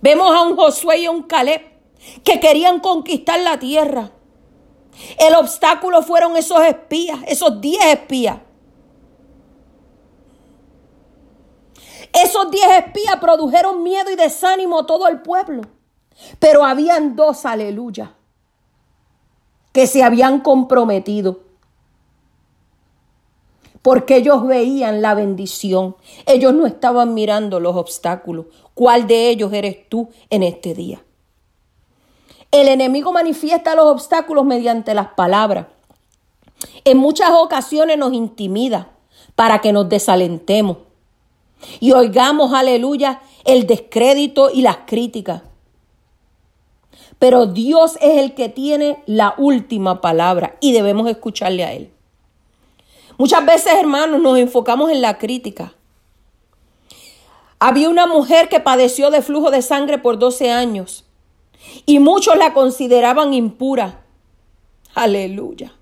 Vemos 0.00 0.34
a 0.34 0.42
un 0.42 0.56
Josué 0.56 0.98
y 0.98 1.06
a 1.06 1.10
un 1.10 1.22
Caleb 1.22 1.62
que 2.24 2.40
querían 2.40 2.80
conquistar 2.80 3.38
la 3.40 3.58
tierra. 3.58 4.10
El 5.18 5.34
obstáculo 5.34 6.02
fueron 6.02 6.36
esos 6.36 6.60
espías, 6.62 7.18
esos 7.26 7.60
diez 7.60 7.84
espías 7.84 8.38
Esos 12.12 12.50
diez 12.50 12.68
espías 12.78 13.16
produjeron 13.20 13.82
miedo 13.82 14.10
y 14.10 14.16
desánimo 14.16 14.80
a 14.80 14.86
todo 14.86 15.08
el 15.08 15.22
pueblo. 15.22 15.62
Pero 16.38 16.64
habían 16.64 17.16
dos, 17.16 17.46
aleluya, 17.46 18.14
que 19.72 19.86
se 19.86 20.02
habían 20.02 20.40
comprometido. 20.40 21.40
porque 23.82 24.16
ellos 24.16 24.46
veían 24.46 25.02
la 25.02 25.14
bendición. 25.14 25.96
Ellos 26.26 26.54
no 26.54 26.66
estaban 26.66 27.14
mirando 27.14 27.58
los 27.60 27.76
obstáculos. 27.76 28.46
¿Cuál 28.74 29.06
de 29.06 29.28
ellos 29.28 29.52
eres 29.52 29.88
tú 29.88 30.08
en 30.30 30.44
este 30.44 30.72
día? 30.72 31.02
El 32.52 32.68
enemigo 32.68 33.12
manifiesta 33.12 33.74
los 33.74 33.86
obstáculos 33.86 34.44
mediante 34.44 34.94
las 34.94 35.08
palabras. 35.14 35.66
En 36.84 36.98
muchas 36.98 37.30
ocasiones 37.32 37.98
nos 37.98 38.12
intimida 38.12 38.90
para 39.34 39.60
que 39.60 39.72
nos 39.72 39.88
desalentemos 39.88 40.76
y 41.80 41.92
oigamos, 41.92 42.52
aleluya, 42.52 43.20
el 43.44 43.66
descrédito 43.66 44.50
y 44.50 44.62
las 44.62 44.78
críticas. 44.86 45.42
Pero 47.18 47.46
Dios 47.46 47.96
es 48.00 48.18
el 48.18 48.34
que 48.34 48.48
tiene 48.48 49.02
la 49.06 49.34
última 49.38 50.00
palabra 50.00 50.56
y 50.60 50.72
debemos 50.72 51.08
escucharle 51.08 51.64
a 51.64 51.72
Él. 51.72 51.92
Muchas 53.18 53.46
veces, 53.46 53.74
hermanos, 53.74 54.20
nos 54.20 54.38
enfocamos 54.38 54.90
en 54.90 55.00
la 55.02 55.18
crítica. 55.18 55.74
Había 57.60 57.88
una 57.88 58.08
mujer 58.08 58.48
que 58.48 58.58
padeció 58.58 59.10
de 59.10 59.22
flujo 59.22 59.52
de 59.52 59.62
sangre 59.62 59.98
por 59.98 60.18
12 60.18 60.50
años 60.50 61.04
y 61.86 62.00
muchos 62.00 62.36
la 62.36 62.52
consideraban 62.54 63.34
impura. 63.34 64.02
Aleluya. 64.94 65.72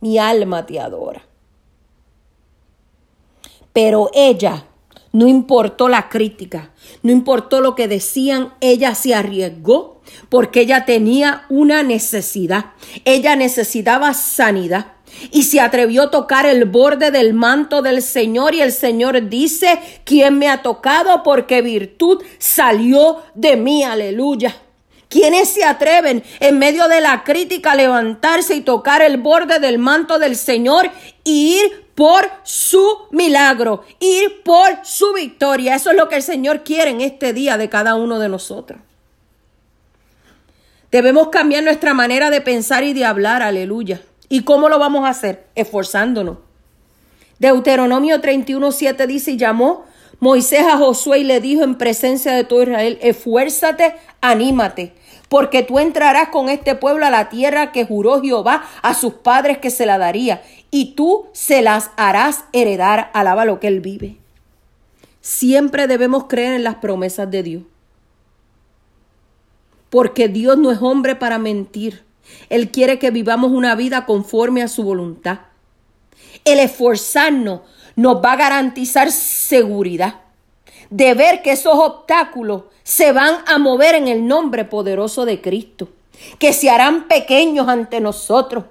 Mi 0.00 0.18
alma 0.18 0.66
te 0.66 0.80
adora. 0.80 1.25
Pero 3.76 4.08
ella, 4.14 4.64
no 5.12 5.26
importó 5.26 5.90
la 5.90 6.08
crítica, 6.08 6.70
no 7.02 7.12
importó 7.12 7.60
lo 7.60 7.74
que 7.74 7.88
decían, 7.88 8.54
ella 8.62 8.94
se 8.94 9.14
arriesgó 9.14 10.00
porque 10.30 10.62
ella 10.62 10.86
tenía 10.86 11.44
una 11.50 11.82
necesidad. 11.82 12.72
Ella 13.04 13.36
necesitaba 13.36 14.14
sanidad 14.14 14.94
y 15.30 15.42
se 15.42 15.60
atrevió 15.60 16.04
a 16.04 16.10
tocar 16.10 16.46
el 16.46 16.64
borde 16.64 17.10
del 17.10 17.34
manto 17.34 17.82
del 17.82 18.00
Señor 18.00 18.54
y 18.54 18.62
el 18.62 18.72
Señor 18.72 19.28
dice, 19.28 19.78
¿quién 20.04 20.38
me 20.38 20.48
ha 20.48 20.62
tocado? 20.62 21.22
Porque 21.22 21.60
virtud 21.60 22.22
salió 22.38 23.18
de 23.34 23.58
mí, 23.58 23.84
aleluya. 23.84 24.56
¿Quiénes 25.08 25.48
se 25.50 25.64
atreven 25.64 26.24
en 26.40 26.58
medio 26.58 26.88
de 26.88 27.00
la 27.00 27.22
crítica 27.22 27.72
a 27.72 27.76
levantarse 27.76 28.54
y 28.54 28.60
tocar 28.60 29.02
el 29.02 29.18
borde 29.18 29.60
del 29.60 29.78
manto 29.78 30.18
del 30.18 30.36
Señor 30.36 30.90
y 31.22 31.58
ir 31.60 31.86
por 31.96 32.30
su 32.42 32.86
milagro, 33.10 33.82
ir 34.00 34.42
por 34.44 34.84
su 34.84 35.14
victoria. 35.14 35.74
Eso 35.74 35.90
es 35.90 35.96
lo 35.96 36.08
que 36.08 36.16
el 36.16 36.22
Señor 36.22 36.62
quiere 36.62 36.90
en 36.90 37.00
este 37.00 37.32
día 37.32 37.56
de 37.56 37.70
cada 37.70 37.94
uno 37.94 38.18
de 38.18 38.28
nosotros. 38.28 38.78
Debemos 40.92 41.28
cambiar 41.28 41.64
nuestra 41.64 41.94
manera 41.94 42.30
de 42.30 42.42
pensar 42.42 42.84
y 42.84 42.92
de 42.92 43.06
hablar, 43.06 43.42
aleluya. 43.42 44.02
¿Y 44.28 44.42
cómo 44.42 44.68
lo 44.68 44.78
vamos 44.78 45.06
a 45.06 45.08
hacer? 45.08 45.46
Esforzándonos. 45.54 46.38
Deuteronomio 47.38 48.20
31.7 48.20 49.06
dice, 49.06 49.32
y 49.32 49.36
llamó 49.38 49.86
Moisés 50.18 50.62
a 50.62 50.78
Josué 50.78 51.20
y 51.20 51.24
le 51.24 51.40
dijo 51.40 51.62
en 51.62 51.76
presencia 51.76 52.32
de 52.32 52.44
todo 52.44 52.62
Israel, 52.62 52.98
esfuérzate, 53.02 53.96
anímate, 54.20 54.94
porque 55.28 55.62
tú 55.62 55.78
entrarás 55.78 56.28
con 56.28 56.48
este 56.48 56.74
pueblo 56.74 57.06
a 57.06 57.10
la 57.10 57.28
tierra 57.28 57.72
que 57.72 57.84
juró 57.84 58.22
Jehová 58.22 58.64
a 58.82 58.94
sus 58.94 59.14
padres 59.14 59.58
que 59.58 59.70
se 59.70 59.84
la 59.84 59.98
daría, 59.98 60.42
y 60.70 60.94
tú 60.94 61.26
se 61.32 61.62
las 61.62 61.90
harás 61.96 62.44
heredar. 62.52 63.10
Alaba 63.12 63.44
lo 63.44 63.60
que 63.60 63.68
él 63.68 63.80
vive. 63.80 64.16
Siempre 65.20 65.86
debemos 65.86 66.24
creer 66.24 66.54
en 66.54 66.64
las 66.64 66.76
promesas 66.76 67.30
de 67.30 67.42
Dios. 67.42 67.62
Porque 69.90 70.28
Dios 70.28 70.56
no 70.58 70.70
es 70.70 70.80
hombre 70.80 71.16
para 71.16 71.38
mentir. 71.38 72.04
Él 72.48 72.70
quiere 72.70 72.98
que 72.98 73.10
vivamos 73.10 73.50
una 73.50 73.74
vida 73.74 74.06
conforme 74.06 74.62
a 74.62 74.68
su 74.68 74.82
voluntad. 74.82 75.40
El 76.44 76.58
esforzarnos 76.58 77.60
nos 77.96 78.22
va 78.24 78.32
a 78.32 78.36
garantizar 78.36 79.10
seguridad 79.10 80.20
de 80.90 81.14
ver 81.14 81.42
que 81.42 81.52
esos 81.52 81.74
obstáculos 81.74 82.64
se 82.82 83.12
van 83.12 83.38
a 83.46 83.58
mover 83.58 83.96
en 83.96 84.08
el 84.08 84.26
nombre 84.26 84.64
poderoso 84.64 85.24
de 85.24 85.40
Cristo, 85.40 85.88
que 86.38 86.52
se 86.52 86.70
harán 86.70 87.08
pequeños 87.08 87.68
ante 87.68 88.00
nosotros, 88.00 88.64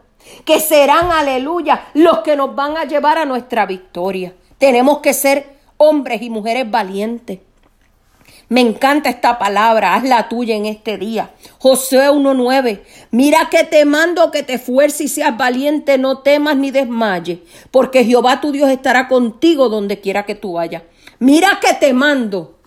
que 0.45 0.59
serán, 0.59 1.11
aleluya, 1.11 1.87
los 1.93 2.19
que 2.19 2.35
nos 2.35 2.55
van 2.55 2.77
a 2.77 2.85
llevar 2.85 3.17
a 3.17 3.25
nuestra 3.25 3.65
victoria. 3.65 4.33
Tenemos 4.57 4.99
que 4.99 5.13
ser 5.13 5.57
hombres 5.77 6.21
y 6.21 6.29
mujeres 6.29 6.69
valientes. 6.69 7.39
Me 8.47 8.61
encanta 8.61 9.09
esta 9.09 9.39
palabra, 9.39 9.95
haz 9.95 10.03
la 10.03 10.29
tuya 10.29 10.55
en 10.55 10.65
este 10.65 10.97
día. 10.97 11.31
Josué 11.57 12.09
1.9, 12.09 12.81
mira 13.11 13.49
que 13.49 13.63
te 13.63 13.85
mando 13.85 14.31
que 14.31 14.43
te 14.43 14.55
esfuerces 14.55 15.01
y 15.01 15.07
seas 15.07 15.35
valiente, 15.35 15.97
no 15.97 16.19
temas 16.19 16.55
ni 16.57 16.71
desmayes, 16.71 17.39
porque 17.71 18.05
Jehová 18.05 18.41
tu 18.41 18.51
Dios 18.51 18.69
estará 18.69 19.07
contigo 19.07 19.69
donde 19.69 19.99
quiera 19.99 20.25
que 20.25 20.35
tú 20.35 20.53
vayas. 20.53 20.83
Mira 21.19 21.59
que 21.61 21.73
te 21.73 21.93
mando. 21.93 22.59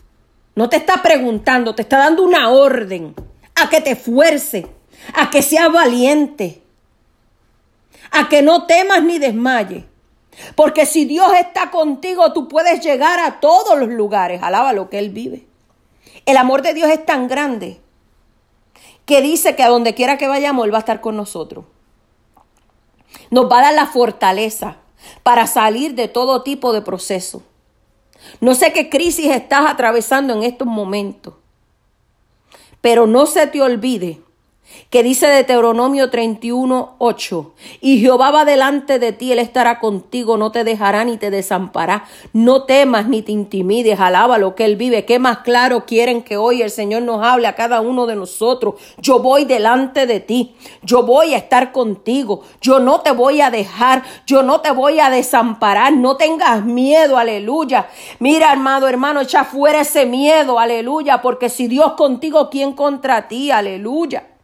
No 0.54 0.68
te 0.68 0.76
está 0.76 1.02
preguntando, 1.02 1.74
te 1.74 1.82
está 1.82 1.98
dando 1.98 2.24
una 2.24 2.50
orden 2.50 3.14
a 3.54 3.70
que 3.70 3.80
te 3.80 3.92
esfuerces, 3.92 4.66
a 5.14 5.30
que 5.30 5.40
seas 5.42 5.72
valiente 5.72 6.62
a 8.10 8.28
que 8.28 8.42
no 8.42 8.66
temas 8.66 9.02
ni 9.02 9.18
desmayes. 9.18 9.84
Porque 10.54 10.86
si 10.86 11.04
Dios 11.04 11.28
está 11.38 11.70
contigo, 11.70 12.32
tú 12.32 12.48
puedes 12.48 12.80
llegar 12.80 13.18
a 13.18 13.40
todos 13.40 13.78
los 13.78 13.88
lugares. 13.88 14.42
Alaba 14.42 14.72
lo 14.72 14.88
que 14.88 14.98
Él 14.98 15.10
vive. 15.10 15.47
El 16.28 16.36
amor 16.36 16.60
de 16.60 16.74
Dios 16.74 16.90
es 16.90 17.06
tan 17.06 17.26
grande 17.26 17.80
que 19.06 19.22
dice 19.22 19.56
que 19.56 19.62
a 19.62 19.68
donde 19.70 19.94
quiera 19.94 20.18
que 20.18 20.28
vayamos, 20.28 20.66
Él 20.66 20.74
va 20.74 20.76
a 20.76 20.80
estar 20.80 21.00
con 21.00 21.16
nosotros. 21.16 21.64
Nos 23.30 23.50
va 23.50 23.60
a 23.60 23.62
dar 23.62 23.72
la 23.72 23.86
fortaleza 23.86 24.76
para 25.22 25.46
salir 25.46 25.94
de 25.94 26.06
todo 26.06 26.42
tipo 26.42 26.74
de 26.74 26.82
proceso. 26.82 27.42
No 28.42 28.54
sé 28.54 28.74
qué 28.74 28.90
crisis 28.90 29.30
estás 29.30 29.70
atravesando 29.70 30.34
en 30.34 30.42
estos 30.42 30.68
momentos, 30.68 31.32
pero 32.82 33.06
no 33.06 33.24
se 33.24 33.46
te 33.46 33.62
olvide 33.62 34.20
que 34.90 35.02
dice 35.02 35.26
Deuteronomio 35.26 36.10
31, 36.10 36.94
8, 36.98 37.52
y 37.80 38.00
Jehová 38.00 38.30
va 38.30 38.44
delante 38.44 38.98
de 38.98 39.12
ti, 39.12 39.32
él 39.32 39.38
estará 39.38 39.80
contigo, 39.80 40.36
no 40.36 40.50
te 40.50 40.64
dejará 40.64 41.04
ni 41.04 41.18
te 41.18 41.30
desamparará, 41.30 42.04
no 42.32 42.64
temas 42.64 43.06
ni 43.06 43.22
te 43.22 43.32
intimides, 43.32 44.00
alaba 44.00 44.38
lo 44.38 44.54
que 44.54 44.64
él 44.64 44.76
vive, 44.76 45.04
qué 45.04 45.18
más 45.18 45.38
claro 45.38 45.84
quieren 45.84 46.22
que 46.22 46.36
hoy 46.36 46.62
el 46.62 46.70
Señor 46.70 47.02
nos 47.02 47.22
hable 47.22 47.46
a 47.46 47.54
cada 47.54 47.80
uno 47.80 48.06
de 48.06 48.16
nosotros, 48.16 48.74
yo 48.98 49.18
voy 49.18 49.44
delante 49.44 50.06
de 50.06 50.20
ti, 50.20 50.54
yo 50.82 51.02
voy 51.02 51.34
a 51.34 51.38
estar 51.38 51.72
contigo, 51.72 52.42
yo 52.60 52.80
no 52.80 53.00
te 53.00 53.10
voy 53.10 53.40
a 53.40 53.50
dejar, 53.50 54.02
yo 54.26 54.42
no 54.42 54.60
te 54.60 54.70
voy 54.70 55.00
a 55.00 55.10
desamparar, 55.10 55.92
no 55.92 56.16
tengas 56.16 56.64
miedo, 56.64 57.18
aleluya, 57.18 57.88
mira 58.20 58.52
hermano, 58.52 58.88
hermano, 58.88 59.20
echa 59.20 59.44
fuera 59.44 59.82
ese 59.82 60.06
miedo, 60.06 60.58
aleluya, 60.58 61.20
porque 61.20 61.48
si 61.48 61.68
Dios 61.68 61.92
contigo, 61.92 62.48
¿quién 62.50 62.72
contra 62.72 63.28
ti? 63.28 63.50
Aleluya. 63.50 64.37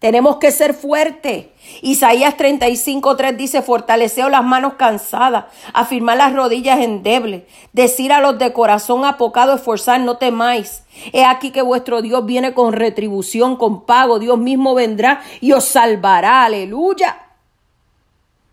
Tenemos 0.00 0.38
que 0.38 0.50
ser 0.50 0.72
fuertes. 0.72 1.48
Isaías 1.82 2.34
35:3 2.38 3.36
dice, 3.36 3.60
fortaleceos 3.60 4.30
las 4.30 4.42
manos 4.42 4.74
cansadas, 4.74 5.44
afirmar 5.74 6.16
las 6.16 6.32
rodillas 6.32 6.80
endebles, 6.80 7.42
decir 7.74 8.10
a 8.10 8.20
los 8.20 8.38
de 8.38 8.54
corazón 8.54 9.04
apocado, 9.04 9.54
esforzar, 9.54 10.00
no 10.00 10.16
temáis. 10.16 10.84
He 11.12 11.26
aquí 11.26 11.50
que 11.50 11.60
vuestro 11.60 12.00
Dios 12.00 12.24
viene 12.24 12.54
con 12.54 12.72
retribución, 12.72 13.56
con 13.56 13.84
pago. 13.84 14.18
Dios 14.18 14.38
mismo 14.38 14.74
vendrá 14.74 15.20
y 15.42 15.52
os 15.52 15.66
salvará. 15.66 16.44
Aleluya. 16.44 17.18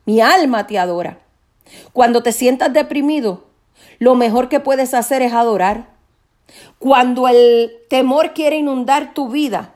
Mi 0.03 0.19
alma 0.19 0.67
te 0.67 0.77
adora. 0.77 1.19
Cuando 1.93 2.23
te 2.23 2.33
sientas 2.33 2.73
deprimido, 2.73 3.45
lo 3.99 4.15
mejor 4.15 4.49
que 4.49 4.59
puedes 4.59 4.93
hacer 4.93 5.21
es 5.21 5.31
adorar. 5.31 5.91
Cuando 6.77 7.29
el 7.29 7.71
temor 7.89 8.33
quiere 8.33 8.57
inundar 8.57 9.13
tu 9.13 9.29
vida, 9.29 9.75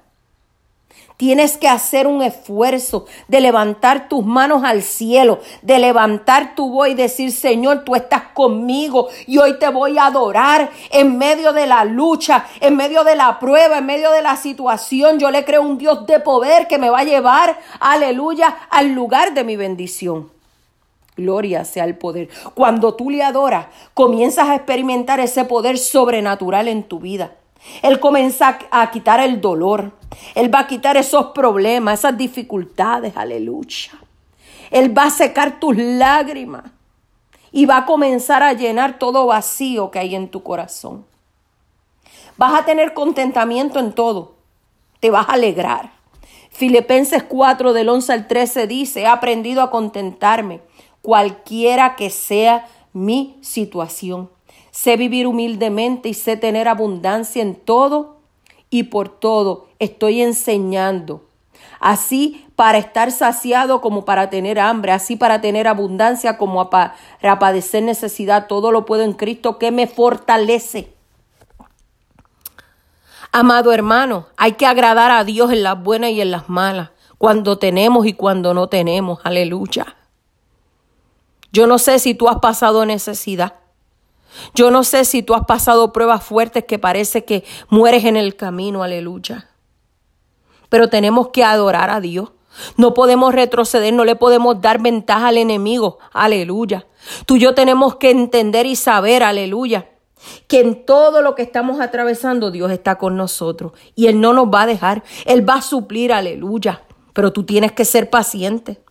Tienes 1.21 1.55
que 1.55 1.67
hacer 1.67 2.07
un 2.07 2.23
esfuerzo 2.23 3.05
de 3.27 3.41
levantar 3.41 4.09
tus 4.09 4.25
manos 4.25 4.63
al 4.63 4.81
cielo, 4.81 5.39
de 5.61 5.77
levantar 5.77 6.55
tu 6.55 6.71
voz 6.71 6.87
y 6.87 6.95
decir, 6.95 7.31
Señor, 7.31 7.83
tú 7.83 7.95
estás 7.95 8.23
conmigo 8.33 9.07
y 9.27 9.37
hoy 9.37 9.59
te 9.59 9.69
voy 9.69 9.99
a 9.99 10.07
adorar 10.07 10.71
en 10.89 11.19
medio 11.19 11.53
de 11.53 11.67
la 11.67 11.85
lucha, 11.85 12.47
en 12.59 12.75
medio 12.75 13.03
de 13.03 13.15
la 13.15 13.37
prueba, 13.37 13.77
en 13.77 13.85
medio 13.85 14.09
de 14.09 14.23
la 14.23 14.35
situación. 14.35 15.19
Yo 15.19 15.29
le 15.29 15.45
creo 15.45 15.61
un 15.61 15.77
Dios 15.77 16.07
de 16.07 16.19
poder 16.19 16.67
que 16.67 16.79
me 16.79 16.89
va 16.89 17.01
a 17.01 17.03
llevar, 17.03 17.55
aleluya, 17.79 18.57
al 18.71 18.93
lugar 18.93 19.35
de 19.35 19.43
mi 19.43 19.55
bendición. 19.55 20.31
Gloria 21.17 21.65
sea 21.65 21.83
el 21.83 21.99
poder. 21.99 22.29
Cuando 22.55 22.95
tú 22.95 23.11
le 23.11 23.21
adoras, 23.21 23.67
comienzas 23.93 24.49
a 24.49 24.55
experimentar 24.55 25.19
ese 25.19 25.45
poder 25.45 25.77
sobrenatural 25.77 26.67
en 26.67 26.81
tu 26.81 26.99
vida. 26.99 27.35
Él 27.81 27.99
comienza 27.99 28.59
a 28.71 28.91
quitar 28.91 29.19
el 29.19 29.41
dolor. 29.41 29.91
Él 30.35 30.53
va 30.53 30.59
a 30.59 30.67
quitar 30.67 30.97
esos 30.97 31.27
problemas, 31.27 31.99
esas 31.99 32.17
dificultades. 32.17 33.15
Aleluya. 33.15 33.91
Él 34.69 34.97
va 34.97 35.05
a 35.05 35.09
secar 35.09 35.59
tus 35.59 35.75
lágrimas 35.77 36.63
y 37.51 37.65
va 37.65 37.77
a 37.77 37.85
comenzar 37.85 38.43
a 38.43 38.53
llenar 38.53 38.97
todo 38.97 39.25
vacío 39.25 39.91
que 39.91 39.99
hay 39.99 40.15
en 40.15 40.29
tu 40.29 40.43
corazón. 40.43 41.05
Vas 42.37 42.59
a 42.59 42.65
tener 42.65 42.93
contentamiento 42.93 43.79
en 43.79 43.93
todo. 43.93 44.35
Te 44.99 45.09
vas 45.09 45.27
a 45.27 45.33
alegrar. 45.33 45.91
Filipenses 46.49 47.23
4 47.23 47.73
del 47.73 47.89
11 47.89 48.13
al 48.13 48.27
13 48.27 48.67
dice, 48.67 49.01
he 49.01 49.07
aprendido 49.07 49.61
a 49.61 49.71
contentarme 49.71 50.61
cualquiera 51.01 51.95
que 51.95 52.09
sea 52.09 52.67
mi 52.93 53.37
situación. 53.41 54.29
Sé 54.81 54.97
vivir 54.97 55.27
humildemente 55.27 56.09
y 56.09 56.15
sé 56.15 56.37
tener 56.37 56.67
abundancia 56.67 57.43
en 57.43 57.53
todo 57.53 58.17
y 58.71 58.85
por 58.85 59.09
todo 59.09 59.67
estoy 59.77 60.23
enseñando. 60.23 61.23
Así 61.79 62.47
para 62.55 62.79
estar 62.79 63.11
saciado 63.11 63.79
como 63.79 64.05
para 64.05 64.31
tener 64.31 64.59
hambre, 64.59 64.91
así 64.91 65.17
para 65.17 65.39
tener 65.39 65.67
abundancia 65.67 66.39
como 66.39 66.71
para 66.71 66.95
padecer 67.37 67.83
necesidad. 67.83 68.47
Todo 68.47 68.71
lo 68.71 68.87
puedo 68.87 69.03
en 69.03 69.13
Cristo 69.13 69.59
que 69.59 69.69
me 69.69 69.85
fortalece. 69.85 70.91
Amado 73.31 73.73
hermano, 73.73 74.29
hay 74.35 74.53
que 74.53 74.65
agradar 74.65 75.11
a 75.11 75.23
Dios 75.23 75.51
en 75.51 75.61
las 75.61 75.79
buenas 75.79 76.09
y 76.09 76.21
en 76.21 76.31
las 76.31 76.49
malas, 76.49 76.89
cuando 77.19 77.59
tenemos 77.59 78.07
y 78.07 78.13
cuando 78.13 78.55
no 78.55 78.65
tenemos. 78.65 79.19
Aleluya. 79.23 79.95
Yo 81.51 81.67
no 81.67 81.77
sé 81.77 81.99
si 81.99 82.15
tú 82.15 82.29
has 82.29 82.39
pasado 82.39 82.83
necesidad. 82.87 83.60
Yo 84.53 84.71
no 84.71 84.83
sé 84.83 85.05
si 85.05 85.23
tú 85.23 85.33
has 85.33 85.45
pasado 85.45 85.93
pruebas 85.93 86.23
fuertes 86.23 86.65
que 86.65 86.79
parece 86.79 87.25
que 87.25 87.43
mueres 87.69 88.05
en 88.05 88.17
el 88.17 88.35
camino. 88.35 88.83
Aleluya. 88.83 89.49
Pero 90.69 90.89
tenemos 90.89 91.29
que 91.29 91.43
adorar 91.43 91.89
a 91.89 91.99
Dios. 91.99 92.31
No 92.77 92.93
podemos 92.93 93.33
retroceder, 93.33 93.93
no 93.93 94.05
le 94.05 94.15
podemos 94.15 94.61
dar 94.61 94.81
ventaja 94.81 95.29
al 95.29 95.37
enemigo. 95.37 95.99
Aleluya. 96.11 96.87
Tú 97.25 97.37
y 97.37 97.39
yo 97.39 97.53
tenemos 97.55 97.95
que 97.95 98.11
entender 98.11 98.65
y 98.65 98.75
saber, 98.75 99.23
aleluya, 99.23 99.89
que 100.47 100.59
en 100.59 100.85
todo 100.85 101.21
lo 101.21 101.35
que 101.35 101.41
estamos 101.41 101.79
atravesando 101.79 102.51
Dios 102.51 102.71
está 102.71 102.97
con 102.97 103.17
nosotros 103.17 103.73
y 103.95 104.07
Él 104.07 104.21
no 104.21 104.33
nos 104.33 104.47
va 104.47 104.63
a 104.63 104.67
dejar, 104.67 105.03
Él 105.25 105.47
va 105.47 105.55
a 105.55 105.61
suplir, 105.61 106.13
aleluya, 106.13 106.83
pero 107.13 107.33
tú 107.33 107.43
tienes 107.43 107.71
que 107.71 107.85
ser 107.85 108.09
paciente. 108.09 108.81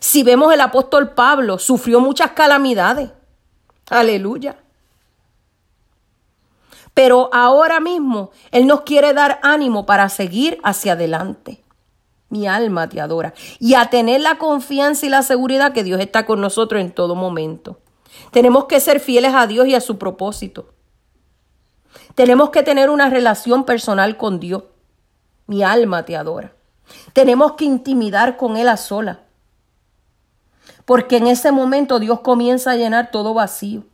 Si 0.00 0.22
vemos 0.22 0.52
el 0.52 0.60
apóstol 0.60 1.14
Pablo, 1.14 1.58
sufrió 1.58 2.00
muchas 2.00 2.32
calamidades, 2.32 3.10
aleluya. 3.92 4.56
Pero 6.94 7.30
ahora 7.32 7.80
mismo 7.80 8.30
Él 8.50 8.66
nos 8.66 8.82
quiere 8.82 9.14
dar 9.14 9.40
ánimo 9.42 9.86
para 9.86 10.08
seguir 10.08 10.58
hacia 10.62 10.92
adelante. 10.92 11.62
Mi 12.28 12.46
alma 12.46 12.88
te 12.88 13.00
adora. 13.00 13.34
Y 13.58 13.74
a 13.74 13.90
tener 13.90 14.20
la 14.20 14.38
confianza 14.38 15.06
y 15.06 15.08
la 15.08 15.22
seguridad 15.22 15.72
que 15.72 15.84
Dios 15.84 16.00
está 16.00 16.24
con 16.24 16.40
nosotros 16.40 16.80
en 16.80 16.92
todo 16.92 17.14
momento. 17.14 17.78
Tenemos 18.30 18.66
que 18.66 18.80
ser 18.80 19.00
fieles 19.00 19.34
a 19.34 19.46
Dios 19.46 19.66
y 19.66 19.74
a 19.74 19.80
su 19.80 19.98
propósito. 19.98 20.72
Tenemos 22.14 22.50
que 22.50 22.62
tener 22.62 22.90
una 22.90 23.10
relación 23.10 23.64
personal 23.64 24.16
con 24.16 24.40
Dios. 24.40 24.64
Mi 25.46 25.62
alma 25.62 26.04
te 26.04 26.16
adora. 26.16 26.52
Tenemos 27.12 27.52
que 27.52 27.64
intimidar 27.64 28.36
con 28.36 28.56
Él 28.56 28.68
a 28.68 28.76
sola. 28.76 29.20
Porque 30.84 31.16
en 31.16 31.26
ese 31.26 31.52
momento 31.52 31.98
Dios 31.98 32.20
comienza 32.20 32.72
a 32.72 32.76
llenar 32.76 33.10
todo 33.10 33.34
vacío. 33.34 33.84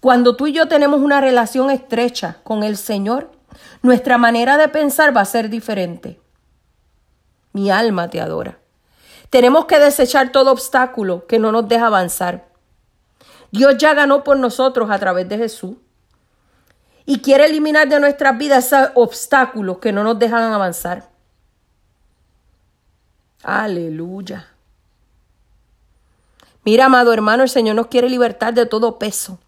Cuando 0.00 0.36
tú 0.36 0.46
y 0.46 0.52
yo 0.52 0.68
tenemos 0.68 1.00
una 1.00 1.20
relación 1.20 1.70
estrecha 1.70 2.38
con 2.44 2.62
el 2.62 2.76
Señor, 2.76 3.32
nuestra 3.82 4.18
manera 4.18 4.56
de 4.56 4.68
pensar 4.68 5.16
va 5.16 5.22
a 5.22 5.24
ser 5.24 5.48
diferente. 5.48 6.20
Mi 7.52 7.70
alma 7.70 8.08
te 8.10 8.20
adora. 8.20 8.58
Tenemos 9.30 9.64
que 9.64 9.78
desechar 9.78 10.30
todo 10.30 10.52
obstáculo 10.52 11.26
que 11.26 11.38
no 11.38 11.50
nos 11.50 11.66
deja 11.68 11.86
avanzar. 11.86 12.48
Dios 13.50 13.76
ya 13.78 13.94
ganó 13.94 14.22
por 14.22 14.36
nosotros 14.36 14.90
a 14.90 14.98
través 14.98 15.28
de 15.28 15.38
Jesús. 15.38 15.76
Y 17.04 17.20
quiere 17.20 17.46
eliminar 17.46 17.88
de 17.88 18.00
nuestras 18.00 18.36
vidas 18.36 18.66
esos 18.66 18.90
obstáculos 18.94 19.78
que 19.78 19.92
no 19.92 20.04
nos 20.04 20.18
dejan 20.18 20.52
avanzar. 20.52 21.08
Aleluya. 23.42 24.55
Mira, 26.66 26.86
amado 26.86 27.12
hermano, 27.12 27.44
el 27.44 27.48
Señor 27.48 27.76
nos 27.76 27.86
quiere 27.86 28.10
libertar 28.10 28.52
de 28.52 28.66
todo 28.66 28.98
peso. 28.98 29.38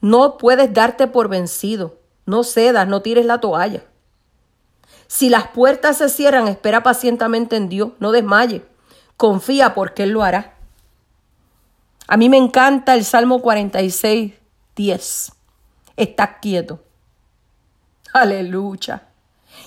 No 0.00 0.38
puedes 0.38 0.72
darte 0.72 1.08
por 1.08 1.28
vencido. 1.28 1.98
No 2.26 2.44
cedas, 2.44 2.86
no 2.86 3.02
tires 3.02 3.26
la 3.26 3.40
toalla. 3.40 3.82
Si 5.08 5.28
las 5.28 5.48
puertas 5.48 5.98
se 5.98 6.08
cierran, 6.08 6.46
espera 6.46 6.84
pacientemente 6.84 7.56
en 7.56 7.68
Dios, 7.68 7.90
no 7.98 8.12
desmaye. 8.12 8.64
Confía 9.16 9.74
porque 9.74 10.04
Él 10.04 10.10
lo 10.10 10.22
hará. 10.22 10.54
A 12.06 12.16
mí 12.16 12.28
me 12.28 12.36
encanta 12.36 12.94
el 12.94 13.04
Salmo 13.04 13.42
46, 13.42 14.32
10. 14.76 15.32
Estás 15.96 16.30
quieto. 16.40 16.78
Aleluya. 18.12 19.08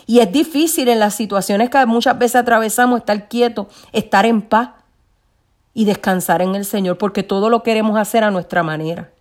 Y 0.05 0.19
es 0.19 0.31
difícil 0.31 0.87
en 0.87 0.99
las 0.99 1.15
situaciones 1.15 1.69
que 1.69 1.85
muchas 1.85 2.17
veces 2.17 2.37
atravesamos 2.37 2.99
estar 3.01 3.27
quieto, 3.27 3.67
estar 3.91 4.25
en 4.25 4.41
paz 4.41 4.69
y 5.77 5.85
descansar 5.85 6.41
en 6.41 6.55
el 6.55 6.65
Señor, 6.65 6.97
porque 6.97 7.21
todo 7.21 7.51
lo 7.51 7.61
queremos 7.61 7.99
hacer 7.99 8.23
a 8.23 8.31
nuestra 8.31 8.63
manera. 8.63 9.11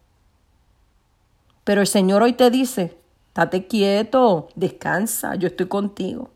Pero 1.65 1.83
el 1.83 1.87
Señor 1.87 2.23
hoy 2.23 2.33
te 2.33 2.49
dice, 2.49 2.97
Estate 3.29 3.67
quieto, 3.67 4.49
descansa, 4.55 5.35
yo 5.35 5.49
estoy 5.49 5.69
contigo. 5.69 6.31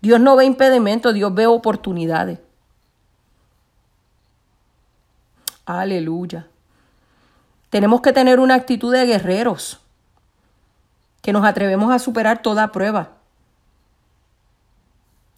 Dios 0.00 0.20
no 0.20 0.36
ve 0.36 0.44
impedimentos, 0.44 1.12
Dios 1.12 1.34
ve 1.34 1.48
oportunidades. 1.48 2.38
Aleluya. 5.66 6.46
Tenemos 7.70 8.00
que 8.00 8.12
tener 8.12 8.38
una 8.38 8.54
actitud 8.54 8.92
de 8.92 9.06
guerreros, 9.06 9.80
que 11.20 11.32
nos 11.32 11.44
atrevemos 11.44 11.92
a 11.92 11.98
superar 11.98 12.42
toda 12.42 12.70
prueba. 12.70 13.10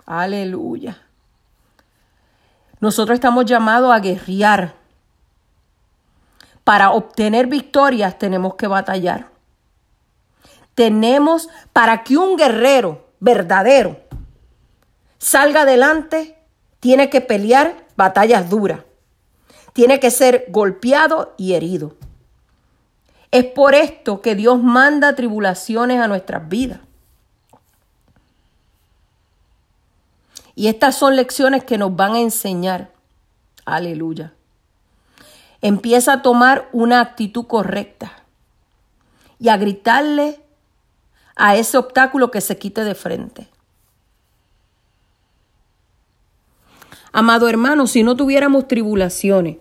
Aleluya. 0.05 1.07
Nosotros 2.81 3.15
estamos 3.15 3.45
llamados 3.45 3.95
a 3.95 4.01
guerrear. 4.01 4.75
Para 6.65 6.91
obtener 6.91 7.47
victorias 7.47 8.19
tenemos 8.19 8.55
que 8.55 8.67
batallar 8.67 9.31
tenemos 10.81 11.51
para 11.75 12.05
que 12.05 12.17
un 12.17 12.39
guerrero 12.39 13.05
verdadero 13.21 13.99
salga 15.19 15.61
adelante, 15.61 16.39
tiene 16.81 17.11
que 17.11 17.21
pelear 17.21 17.85
batallas 17.97 18.49
duras, 18.49 18.81
tiene 19.75 20.01
que 20.01 20.11
ser 20.11 20.47
golpeado 20.49 21.35
y 21.37 21.53
herido. 21.53 21.97
Es 23.31 23.45
por 23.45 23.75
esto 23.75 24.23
que 24.23 24.35
Dios 24.35 24.63
manda 24.63 25.15
tribulaciones 25.15 26.01
a 26.01 26.09
nuestras 26.09 26.49
vidas. 26.49 26.81
Y 30.61 30.69
estas 30.69 30.95
son 30.95 31.17
lecciones 31.17 31.65
que 31.65 31.79
nos 31.79 31.97
van 31.97 32.13
a 32.13 32.21
enseñar. 32.21 32.93
Aleluya. 33.65 34.35
Empieza 35.63 36.13
a 36.13 36.21
tomar 36.21 36.69
una 36.73 37.01
actitud 37.01 37.47
correcta 37.47 38.25
y 39.39 39.49
a 39.49 39.57
gritarle 39.57 40.39
a 41.35 41.57
ese 41.57 41.79
obstáculo 41.79 42.31
que 42.31 42.43
se 42.43 42.59
quite 42.59 42.85
de 42.85 42.95
frente. 42.95 43.49
Amado 47.11 47.49
hermano, 47.49 47.87
si 47.87 48.03
no 48.03 48.15
tuviéramos 48.15 48.69
tribulaciones, 48.69 49.57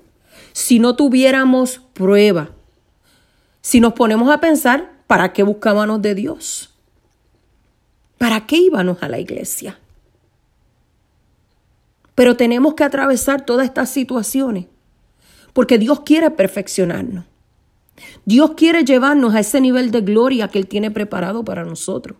si 0.51 0.79
no 0.79 0.97
tuviéramos 0.97 1.79
prueba, 1.93 2.49
si 3.61 3.79
nos 3.79 3.93
ponemos 3.93 4.29
a 4.29 4.41
pensar, 4.41 4.91
¿para 5.07 5.31
qué 5.31 5.43
buscábamos 5.43 6.01
de 6.01 6.13
Dios? 6.13 6.73
¿Para 8.17 8.45
qué 8.45 8.57
íbamos 8.57 9.01
a 9.01 9.07
la 9.07 9.19
iglesia? 9.19 9.79
Pero 12.19 12.35
tenemos 12.35 12.73
que 12.73 12.83
atravesar 12.83 13.45
todas 13.45 13.65
estas 13.65 13.89
situaciones 13.91 14.65
porque 15.53 15.77
Dios 15.77 16.01
quiere 16.01 16.29
perfeccionarnos. 16.29 17.23
Dios 18.25 18.55
quiere 18.57 18.83
llevarnos 18.83 19.33
a 19.33 19.39
ese 19.39 19.61
nivel 19.61 19.89
de 19.89 20.01
gloria 20.01 20.49
que 20.49 20.59
Él 20.59 20.67
tiene 20.67 20.91
preparado 20.91 21.45
para 21.45 21.63
nosotros. 21.63 22.17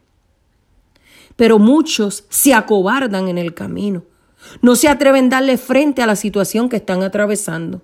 Pero 1.36 1.60
muchos 1.60 2.24
se 2.30 2.54
acobardan 2.54 3.28
en 3.28 3.38
el 3.38 3.54
camino. 3.54 4.06
No 4.62 4.78
se 4.78 4.88
atreven 4.88 5.26
a 5.26 5.30
darle 5.32 5.58
frente 5.58 6.02
a 6.02 6.08
la 6.08 6.16
situación 6.16 6.70
que 6.70 6.78
están 6.78 7.04
atravesando. 7.04 7.82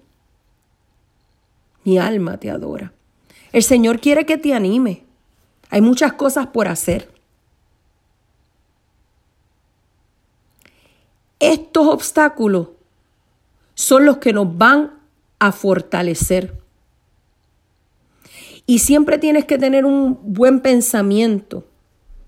Mi 1.83 1.97
alma 1.97 2.37
te 2.37 2.49
adora. 2.49 2.93
El 3.51 3.63
Señor 3.63 3.99
quiere 3.99 4.25
que 4.25 4.37
te 4.37 4.53
anime. 4.53 5.03
Hay 5.69 5.81
muchas 5.81 6.13
cosas 6.13 6.47
por 6.47 6.69
hacer. 6.69 7.13
Estos 11.39 11.87
obstáculos 11.87 12.69
son 13.73 14.05
los 14.05 14.17
que 14.17 14.33
nos 14.33 14.57
van 14.57 14.93
a 15.39 15.51
fortalecer. 15.51 16.57
Y 18.65 18.79
siempre 18.79 19.17
tienes 19.17 19.45
que 19.45 19.57
tener 19.57 19.85
un 19.85 20.17
buen 20.23 20.59
pensamiento 20.61 21.65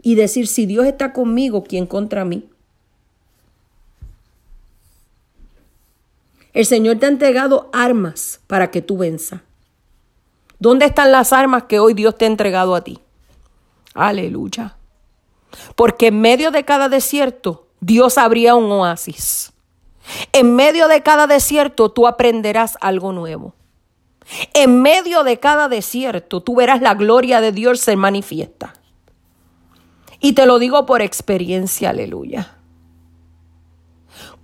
y 0.02 0.16
decir, 0.16 0.48
si 0.48 0.66
Dios 0.66 0.86
está 0.86 1.14
conmigo, 1.14 1.64
¿quién 1.64 1.88
contra 1.88 2.26
mí? 2.26 2.48
El 6.54 6.66
Señor 6.66 6.98
te 6.98 7.06
ha 7.06 7.10
entregado 7.10 7.70
armas 7.74 8.42
para 8.48 8.72
que 8.72 8.82
tú 8.82 8.98
venzas. 8.98 9.42
¿Dónde 10.60 10.86
están 10.86 11.12
las 11.12 11.34
armas 11.34 11.64
que 11.64 11.80
hoy 11.80 11.94
Dios 11.94 12.18
te 12.18 12.26
ha 12.26 12.28
entregado 12.28 12.76
a 12.76 12.84
ti? 12.84 13.00
Aleluya. 13.94 14.76
Porque 15.76 16.08
en 16.08 16.20
medio 16.20 16.52
de 16.52 16.66
cada 16.66 16.90
desierto 16.90 17.67
Dios 17.80 18.18
abría 18.18 18.56
un 18.56 18.72
oasis. 18.72 19.54
En 20.32 20.56
medio 20.56 20.88
de 20.88 21.04
cada 21.04 21.28
desierto 21.28 21.90
tú 21.90 22.08
aprenderás 22.08 22.78
algo 22.82 23.12
nuevo. 23.12 23.54
En 24.54 24.82
medio 24.82 25.24
de 25.24 25.40
cada 25.40 25.70
desierto 25.70 26.42
tú 26.42 26.56
verás 26.56 26.82
la 26.82 26.94
gloria 26.94 27.42
de 27.42 27.52
Dios 27.52 27.80
se 27.80 27.96
manifiesta. 27.96 28.74
Y 30.20 30.34
te 30.34 30.46
lo 30.46 30.60
digo 30.60 30.86
por 30.86 31.02
experiencia, 31.02 31.92
aleluya. 31.92 32.56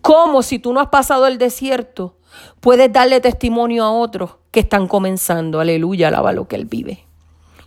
Como 0.01 0.43
si 0.43 0.59
tú 0.59 0.73
no 0.73 0.79
has 0.79 0.89
pasado 0.89 1.27
el 1.27 1.37
desierto, 1.37 2.17
puedes 2.59 2.91
darle 2.91 3.21
testimonio 3.21 3.83
a 3.83 3.91
otros 3.91 4.35
que 4.51 4.59
están 4.59 4.87
comenzando, 4.87 5.59
aleluya, 5.59 6.09
alaba 6.09 6.33
lo 6.33 6.47
que 6.47 6.57
Él 6.57 6.65
vive. 6.65 7.05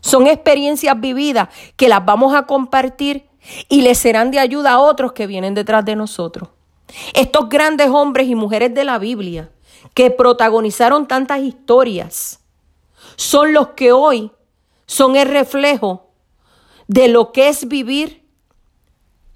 Son 0.01 0.27
experiencias 0.27 1.01
vividas 1.01 1.49
que 1.77 1.89
las 1.89 2.05
vamos 2.05 2.35
a 2.35 2.45
compartir 2.45 3.27
y 3.69 3.83
le 3.83 3.95
serán 3.95 4.31
de 4.31 4.39
ayuda 4.39 4.73
a 4.73 4.79
otros 4.79 5.13
que 5.13 5.27
vienen 5.27 5.55
detrás 5.55 5.85
de 5.85 5.97
nosotros. 5.97 6.51
Estos 7.15 7.49
grandes 7.49 7.89
hombres 7.89 8.29
y 8.29 8.35
mujeres 8.35 8.75
de 8.75 8.85
la 8.85 8.99
Biblia 8.99 9.51
que 9.95 10.11
protagonizaron 10.11 11.07
tantas 11.07 11.41
historias 11.41 12.41
son 13.17 13.53
los 13.53 13.69
que 13.69 13.93
hoy 13.93 14.31
son 14.87 15.17
el 15.17 15.29
reflejo 15.29 16.11
de 16.87 17.09
lo 17.09 17.33
que 17.33 17.49
es 17.49 17.69
vivir 17.69 18.25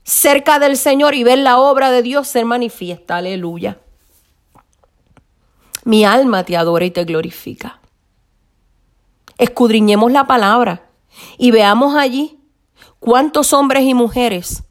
cerca 0.04 0.58
del 0.58 0.76
Señor 0.76 1.14
y 1.14 1.24
ver 1.24 1.38
la 1.38 1.58
obra 1.58 1.90
de 1.90 2.02
Dios 2.02 2.28
ser 2.28 2.44
manifiesta. 2.44 3.16
Aleluya. 3.16 3.78
Mi 5.84 6.04
alma 6.04 6.44
te 6.44 6.56
adora 6.56 6.84
y 6.84 6.90
te 6.90 7.04
glorifica. 7.04 7.80
Escudriñemos 9.38 10.12
la 10.12 10.26
palabra 10.26 10.90
y 11.38 11.50
veamos 11.50 11.94
allí 11.96 12.39
cuántos 13.00 13.52
hombres 13.52 13.82
y 13.82 13.94
mujeres 13.94 14.62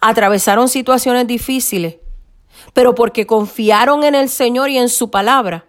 atravesaron 0.00 0.68
situaciones 0.68 1.26
difíciles, 1.26 1.96
pero 2.72 2.94
porque 2.94 3.26
confiaron 3.26 4.02
en 4.02 4.14
el 4.14 4.28
Señor 4.28 4.70
y 4.70 4.78
en 4.78 4.88
su 4.88 5.10
palabra, 5.10 5.66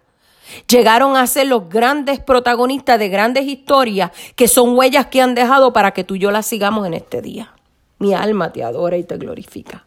llegaron 0.67 1.15
a 1.15 1.28
ser 1.28 1.48
los 1.48 1.70
grandes 1.70 2.20
protagonistas 2.20 2.98
de 2.98 3.10
grandes 3.10 3.46
historias 3.46 4.12
que 4.36 4.48
son 4.48 4.78
huellas 4.78 5.08
que 5.08 5.22
han 5.22 5.36
dejado 5.36 5.74
para 5.74 5.91
que 5.91 6.04
tú 6.04 6.15
y 6.15 6.20
yo 6.20 6.32
las 6.32 6.46
sigamos 6.46 6.88
en 6.88 6.93
este 6.93 7.22
día. 7.22 7.54
Mi 8.00 8.13
alma 8.13 8.52
te 8.52 8.63
adora 8.63 8.98
y 8.98 9.04
te 9.04 9.17
glorifica. 9.17 9.86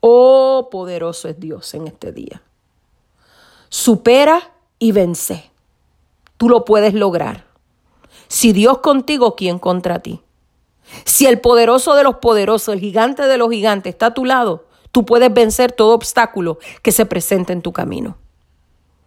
Oh, 0.00 0.68
poderoso 0.70 1.28
es 1.28 1.38
Dios 1.38 1.74
en 1.74 1.86
este 1.86 2.12
día. 2.12 2.42
Supera 3.68 4.52
y 4.78 4.92
vence. 4.92 5.50
Tú 6.36 6.48
lo 6.48 6.64
puedes 6.64 6.94
lograr. 6.94 7.44
Si 8.28 8.52
Dios 8.52 8.78
contigo, 8.78 9.36
¿quién 9.36 9.58
contra 9.58 10.00
ti? 10.00 10.22
Si 11.04 11.26
el 11.26 11.40
poderoso 11.40 11.94
de 11.94 12.02
los 12.02 12.16
poderosos, 12.16 12.74
el 12.74 12.80
gigante 12.80 13.22
de 13.26 13.38
los 13.38 13.50
gigantes 13.50 13.94
está 13.94 14.06
a 14.06 14.14
tu 14.14 14.24
lado, 14.24 14.66
tú 14.90 15.04
puedes 15.04 15.32
vencer 15.32 15.72
todo 15.72 15.94
obstáculo 15.94 16.58
que 16.82 16.92
se 16.92 17.06
presente 17.06 17.52
en 17.52 17.62
tu 17.62 17.72
camino. 17.72 18.16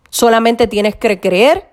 Solamente 0.10 0.68
tienes 0.68 0.96
que 0.96 1.20
creer 1.20 1.70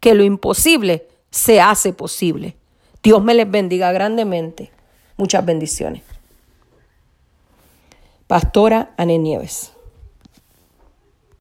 que 0.00 0.14
lo 0.14 0.22
imposible 0.24 1.08
se 1.30 1.60
hace 1.60 1.92
posible. 1.92 2.56
Dios 3.02 3.22
me 3.22 3.34
les 3.34 3.50
bendiga 3.50 3.92
grandemente. 3.92 4.70
Muchas 5.16 5.44
bendiciones. 5.44 6.02
Pastora 8.26 8.92
Ane 8.96 9.18
Nieves. 9.18 9.72